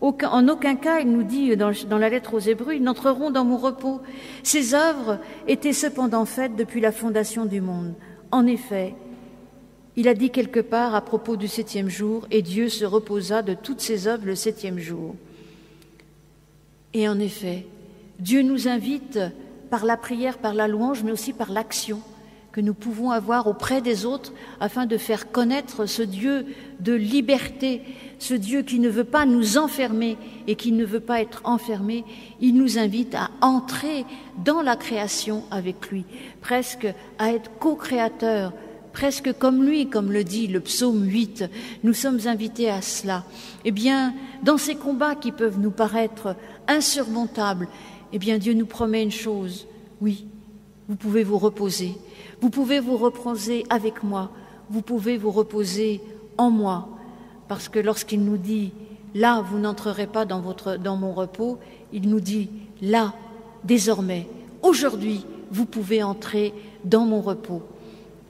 En 0.00 0.48
aucun 0.48 0.76
cas, 0.76 1.00
il 1.00 1.10
nous 1.10 1.24
dit 1.24 1.56
dans, 1.56 1.98
la 1.98 2.08
lettre 2.08 2.34
aux 2.34 2.38
Hébreux, 2.38 2.74
ils 2.74 2.82
n'entreront 2.82 3.30
dans 3.30 3.44
mon 3.44 3.56
repos. 3.56 4.00
Ces 4.42 4.74
œuvres 4.74 5.18
étaient 5.48 5.72
cependant 5.72 6.26
faites 6.26 6.56
depuis 6.56 6.80
la 6.80 6.92
fondation 6.92 7.44
du 7.44 7.60
monde. 7.60 7.94
En 8.34 8.48
effet, 8.48 8.96
il 9.94 10.08
a 10.08 10.14
dit 10.14 10.30
quelque 10.30 10.58
part 10.58 10.96
à 10.96 11.02
propos 11.02 11.36
du 11.36 11.46
septième 11.46 11.88
jour, 11.88 12.26
et 12.32 12.42
Dieu 12.42 12.68
se 12.68 12.84
reposa 12.84 13.42
de 13.42 13.54
toutes 13.54 13.80
ses 13.80 14.08
œuvres 14.08 14.26
le 14.26 14.34
septième 14.34 14.80
jour. 14.80 15.14
Et 16.94 17.08
en 17.08 17.20
effet, 17.20 17.64
Dieu 18.18 18.42
nous 18.42 18.66
invite 18.66 19.20
par 19.70 19.84
la 19.84 19.96
prière, 19.96 20.38
par 20.38 20.52
la 20.52 20.66
louange, 20.66 21.04
mais 21.04 21.12
aussi 21.12 21.32
par 21.32 21.52
l'action 21.52 22.00
que 22.54 22.60
nous 22.60 22.72
pouvons 22.72 23.10
avoir 23.10 23.48
auprès 23.48 23.80
des 23.80 24.06
autres 24.06 24.32
afin 24.60 24.86
de 24.86 24.96
faire 24.96 25.32
connaître 25.32 25.86
ce 25.86 26.02
Dieu 26.02 26.46
de 26.78 26.92
liberté, 26.92 27.82
ce 28.20 28.32
Dieu 28.32 28.62
qui 28.62 28.78
ne 28.78 28.88
veut 28.88 29.02
pas 29.02 29.26
nous 29.26 29.58
enfermer 29.58 30.16
et 30.46 30.54
qui 30.54 30.70
ne 30.70 30.84
veut 30.84 31.00
pas 31.00 31.20
être 31.20 31.40
enfermé. 31.42 32.04
Il 32.40 32.54
nous 32.54 32.78
invite 32.78 33.16
à 33.16 33.30
entrer 33.40 34.04
dans 34.44 34.62
la 34.62 34.76
création 34.76 35.42
avec 35.50 35.90
lui, 35.90 36.04
presque 36.42 36.86
à 37.18 37.32
être 37.32 37.50
co-créateur, 37.58 38.52
presque 38.92 39.36
comme 39.36 39.64
lui, 39.64 39.88
comme 39.88 40.12
le 40.12 40.22
dit 40.22 40.46
le 40.46 40.60
psaume 40.60 41.02
8. 41.02 41.46
Nous 41.82 41.92
sommes 41.92 42.20
invités 42.26 42.70
à 42.70 42.82
cela. 42.82 43.24
Eh 43.64 43.72
bien, 43.72 44.14
dans 44.44 44.58
ces 44.58 44.76
combats 44.76 45.16
qui 45.16 45.32
peuvent 45.32 45.58
nous 45.58 45.72
paraître 45.72 46.36
insurmontables, 46.68 47.66
eh 48.12 48.20
bien 48.20 48.38
Dieu 48.38 48.54
nous 48.54 48.66
promet 48.66 49.02
une 49.02 49.10
chose, 49.10 49.66
oui, 50.00 50.28
vous 50.88 50.94
pouvez 50.94 51.24
vous 51.24 51.38
reposer, 51.38 51.96
vous 52.44 52.50
pouvez 52.50 52.78
vous 52.78 52.98
reposer 52.98 53.64
avec 53.70 54.02
moi, 54.02 54.30
vous 54.68 54.82
pouvez 54.82 55.16
vous 55.16 55.30
reposer 55.30 56.02
en 56.36 56.50
moi, 56.50 56.88
parce 57.48 57.70
que 57.70 57.78
lorsqu'il 57.78 58.22
nous 58.22 58.36
dit 58.36 58.74
là 59.14 59.40
vous 59.40 59.58
n'entrerez 59.58 60.06
pas 60.06 60.26
dans, 60.26 60.42
mon 60.42 61.12
repos, 61.14 61.58
il 61.94 62.06
nous 62.10 62.20
dit 62.20 62.50
là, 62.82 63.14
désormais, 63.64 64.28
aujourd'hui, 64.60 65.24
vous 65.50 65.64
pouvez 65.64 66.02
entrer 66.02 66.52
dans 66.84 67.06
mon 67.06 67.22
repos. 67.22 67.62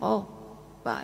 Oh, 0.00 0.22
bah, 0.84 0.98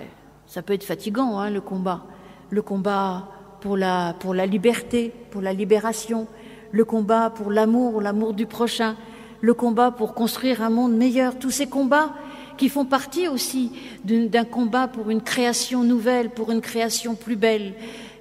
ça 0.47 0.63
peut 0.63 0.75
être 0.75 0.85
fatigant, 0.85 1.37
hein, 1.41 1.51
le 1.51 1.61
combat. 1.61 2.05
Le 2.51 2.63
combat 2.63 3.27
pour 3.61 3.77
la 3.77 4.47
liberté, 4.47 5.13
pour 5.33 5.43
la 5.43 5.53
libération, 5.53 6.29
le 6.71 6.85
combat 6.85 7.29
pour 7.29 7.51
l'amour, 7.51 8.01
l'amour 8.01 8.35
du 8.35 8.47
prochain, 8.47 8.95
le 9.41 9.53
combat 9.53 9.91
pour 9.91 10.15
construire 10.15 10.63
un 10.63 10.71
monde 10.71 10.95
meilleur, 10.95 11.41
tous 11.41 11.51
ces 11.51 11.67
combats 11.67 12.15
qui 12.61 12.69
font 12.69 12.85
partie 12.85 13.27
aussi 13.27 13.73
d'un 14.05 14.45
combat 14.45 14.87
pour 14.87 15.09
une 15.09 15.23
création 15.23 15.83
nouvelle, 15.83 16.29
pour 16.29 16.51
une 16.51 16.61
création 16.61 17.15
plus 17.15 17.37
belle. 17.37 17.73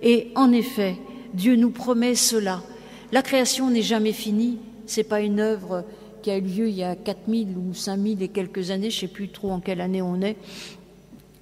Et 0.02 0.32
en 0.34 0.54
effet, 0.54 0.96
Dieu 1.34 1.58
nous 1.58 1.72
promet 1.72 2.16
cela. 2.16 2.64
La 3.12 3.22
création 3.22 3.70
n'est 3.70 3.82
jamais 3.82 4.14
finie, 4.14 4.60
c'est 4.86 5.04
pas 5.04 5.20
une 5.20 5.42
œuvre 5.42 5.84
qui 6.22 6.32
a 6.32 6.38
eu 6.38 6.42
lieu 6.42 6.70
il 6.70 6.76
y 6.76 6.86
a 6.86 6.96
4000 6.96 7.50
ou 7.58 7.74
5000 7.74 8.24
et 8.24 8.30
quelques 8.30 8.72
années, 8.72 8.90
je 8.90 8.96
ne 8.96 9.10
sais 9.10 9.14
plus 9.14 9.28
trop 9.28 9.52
en 9.52 9.60
quelle 9.60 9.82
année 9.82 10.02
on 10.02 10.22
est. 10.22 10.38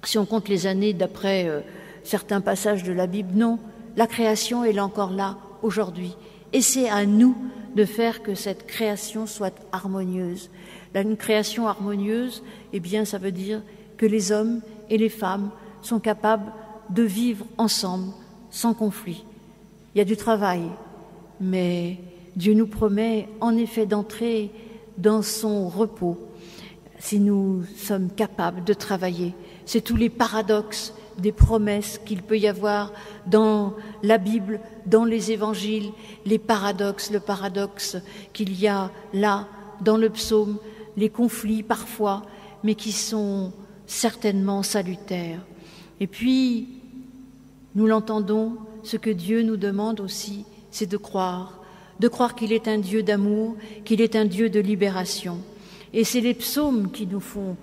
Si 0.02 0.18
on 0.18 0.26
compte 0.26 0.48
les 0.48 0.66
années 0.66 0.92
d'après 0.92 1.46
euh, 1.46 1.60
certains 2.02 2.40
passages 2.40 2.82
de 2.82 2.92
la 2.92 3.06
Bible, 3.06 3.30
non, 3.36 3.60
la 3.96 4.08
création 4.08 4.64
est 4.64 4.80
encore 4.80 5.12
là 5.12 5.38
aujourd'hui. 5.62 6.16
Et 6.52 6.62
c'est 6.62 6.88
à 6.88 7.06
nous 7.06 7.36
de 7.76 7.84
faire 7.84 8.24
que 8.24 8.34
cette 8.34 8.66
création 8.66 9.28
soit 9.28 9.54
harmonieuse. 9.70 10.50
Une 10.94 11.16
création 11.16 11.68
harmonieuse, 11.68 12.42
eh 12.72 12.80
bien, 12.80 13.04
ça 13.04 13.18
veut 13.18 13.32
dire 13.32 13.62
que 13.96 14.06
les 14.06 14.32
hommes 14.32 14.60
et 14.90 14.98
les 14.98 15.08
femmes 15.08 15.50
sont 15.82 16.00
capables 16.00 16.52
de 16.90 17.02
vivre 17.02 17.44
ensemble 17.58 18.12
sans 18.50 18.74
conflit. 18.74 19.24
Il 19.94 19.98
y 19.98 20.00
a 20.00 20.04
du 20.04 20.16
travail, 20.16 20.62
mais 21.40 21.98
Dieu 22.36 22.54
nous 22.54 22.66
promet 22.66 23.28
en 23.40 23.56
effet 23.56 23.86
d'entrer 23.86 24.50
dans 24.96 25.22
son 25.22 25.68
repos 25.68 26.18
si 26.98 27.20
nous 27.20 27.64
sommes 27.76 28.10
capables 28.10 28.64
de 28.64 28.74
travailler. 28.74 29.34
C'est 29.66 29.80
tous 29.80 29.96
les 29.96 30.10
paradoxes 30.10 30.94
des 31.18 31.32
promesses 31.32 32.00
qu'il 32.04 32.22
peut 32.22 32.38
y 32.38 32.46
avoir 32.46 32.92
dans 33.26 33.74
la 34.02 34.18
Bible, 34.18 34.60
dans 34.86 35.04
les 35.04 35.32
évangiles, 35.32 35.90
les 36.24 36.38
paradoxes, 36.38 37.10
le 37.10 37.20
paradoxe 37.20 37.96
qu'il 38.32 38.58
y 38.58 38.68
a 38.68 38.90
là 39.12 39.46
dans 39.80 39.96
le 39.96 40.10
psaume, 40.10 40.58
les 40.98 41.08
conflits 41.08 41.62
parfois, 41.62 42.24
mais 42.64 42.74
qui 42.74 42.92
sont 42.92 43.52
certainement 43.86 44.62
salutaires. 44.62 45.40
Et 46.00 46.06
puis, 46.06 46.68
nous 47.74 47.86
l'entendons, 47.86 48.56
ce 48.82 48.96
que 48.96 49.10
Dieu 49.10 49.42
nous 49.42 49.56
demande 49.56 50.00
aussi, 50.00 50.44
c'est 50.70 50.90
de 50.90 50.96
croire, 50.96 51.62
de 52.00 52.08
croire 52.08 52.34
qu'il 52.34 52.52
est 52.52 52.68
un 52.68 52.78
Dieu 52.78 53.02
d'amour, 53.02 53.56
qu'il 53.84 54.00
est 54.00 54.16
un 54.16 54.24
Dieu 54.24 54.50
de 54.50 54.60
libération. 54.60 55.38
Et 55.92 56.04
c'est 56.04 56.20
les 56.20 56.34
psaumes 56.34 56.90
qui 56.90 57.06
nous 57.06 57.20
font 57.20 57.56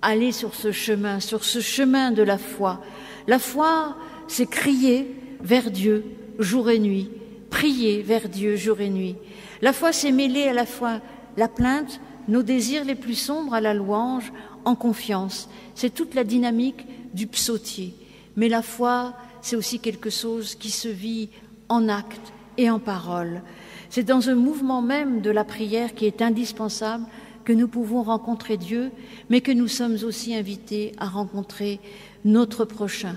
aller 0.00 0.32
sur 0.32 0.54
ce 0.54 0.72
chemin, 0.72 1.20
sur 1.20 1.44
ce 1.44 1.60
chemin 1.60 2.10
de 2.10 2.22
la 2.22 2.38
foi. 2.38 2.82
La 3.26 3.38
foi, 3.38 3.96
c'est 4.28 4.48
crier 4.48 5.14
vers 5.42 5.70
Dieu 5.70 6.04
jour 6.38 6.70
et 6.70 6.78
nuit, 6.78 7.10
prier 7.50 8.02
vers 8.02 8.28
Dieu 8.28 8.56
jour 8.56 8.80
et 8.80 8.88
nuit. 8.88 9.16
La 9.60 9.72
foi, 9.72 9.92
c'est 9.92 10.10
mêler 10.10 10.44
à 10.44 10.54
la 10.54 10.66
fois 10.66 11.00
la 11.36 11.48
plainte, 11.48 12.00
nos 12.28 12.42
désirs 12.42 12.84
les 12.84 12.94
plus 12.94 13.14
sombres 13.14 13.54
à 13.54 13.60
la 13.60 13.74
louange, 13.74 14.32
en 14.64 14.74
confiance. 14.74 15.48
C'est 15.74 15.94
toute 15.94 16.14
la 16.14 16.24
dynamique 16.24 16.86
du 17.14 17.26
psautier. 17.26 17.94
Mais 18.36 18.48
la 18.48 18.62
foi, 18.62 19.14
c'est 19.40 19.56
aussi 19.56 19.78
quelque 19.78 20.10
chose 20.10 20.54
qui 20.54 20.70
se 20.70 20.88
vit 20.88 21.28
en 21.68 21.88
acte 21.88 22.32
et 22.56 22.70
en 22.70 22.78
parole. 22.78 23.42
C'est 23.90 24.04
dans 24.04 24.30
un 24.30 24.34
mouvement 24.34 24.82
même 24.82 25.20
de 25.20 25.30
la 25.30 25.44
prière 25.44 25.94
qui 25.94 26.06
est 26.06 26.22
indispensable 26.22 27.04
que 27.44 27.52
nous 27.52 27.68
pouvons 27.68 28.02
rencontrer 28.02 28.56
Dieu, 28.56 28.90
mais 29.28 29.40
que 29.40 29.52
nous 29.52 29.68
sommes 29.68 29.96
aussi 30.04 30.34
invités 30.34 30.92
à 30.98 31.08
rencontrer 31.08 31.80
notre 32.24 32.64
prochain. 32.64 33.16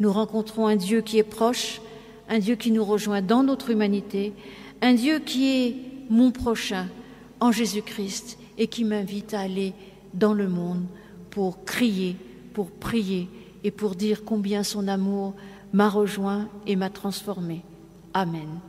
Nous 0.00 0.12
rencontrons 0.12 0.66
un 0.66 0.76
Dieu 0.76 1.02
qui 1.02 1.18
est 1.18 1.22
proche, 1.22 1.80
un 2.28 2.38
Dieu 2.38 2.56
qui 2.56 2.70
nous 2.70 2.84
rejoint 2.84 3.20
dans 3.20 3.42
notre 3.42 3.70
humanité, 3.70 4.32
un 4.80 4.94
Dieu 4.94 5.18
qui 5.18 5.48
est 5.50 5.76
mon 6.08 6.30
prochain 6.30 6.86
en 7.40 7.52
Jésus-Christ 7.52 8.37
et 8.58 8.66
qui 8.66 8.84
m'invite 8.84 9.32
à 9.32 9.40
aller 9.40 9.72
dans 10.12 10.34
le 10.34 10.48
monde 10.48 10.84
pour 11.30 11.64
crier, 11.64 12.16
pour 12.52 12.70
prier 12.70 13.28
et 13.64 13.70
pour 13.70 13.94
dire 13.94 14.24
combien 14.24 14.62
son 14.62 14.88
amour 14.88 15.34
m'a 15.72 15.88
rejoint 15.88 16.48
et 16.66 16.76
m'a 16.76 16.90
transformé. 16.90 17.62
Amen. 18.12 18.60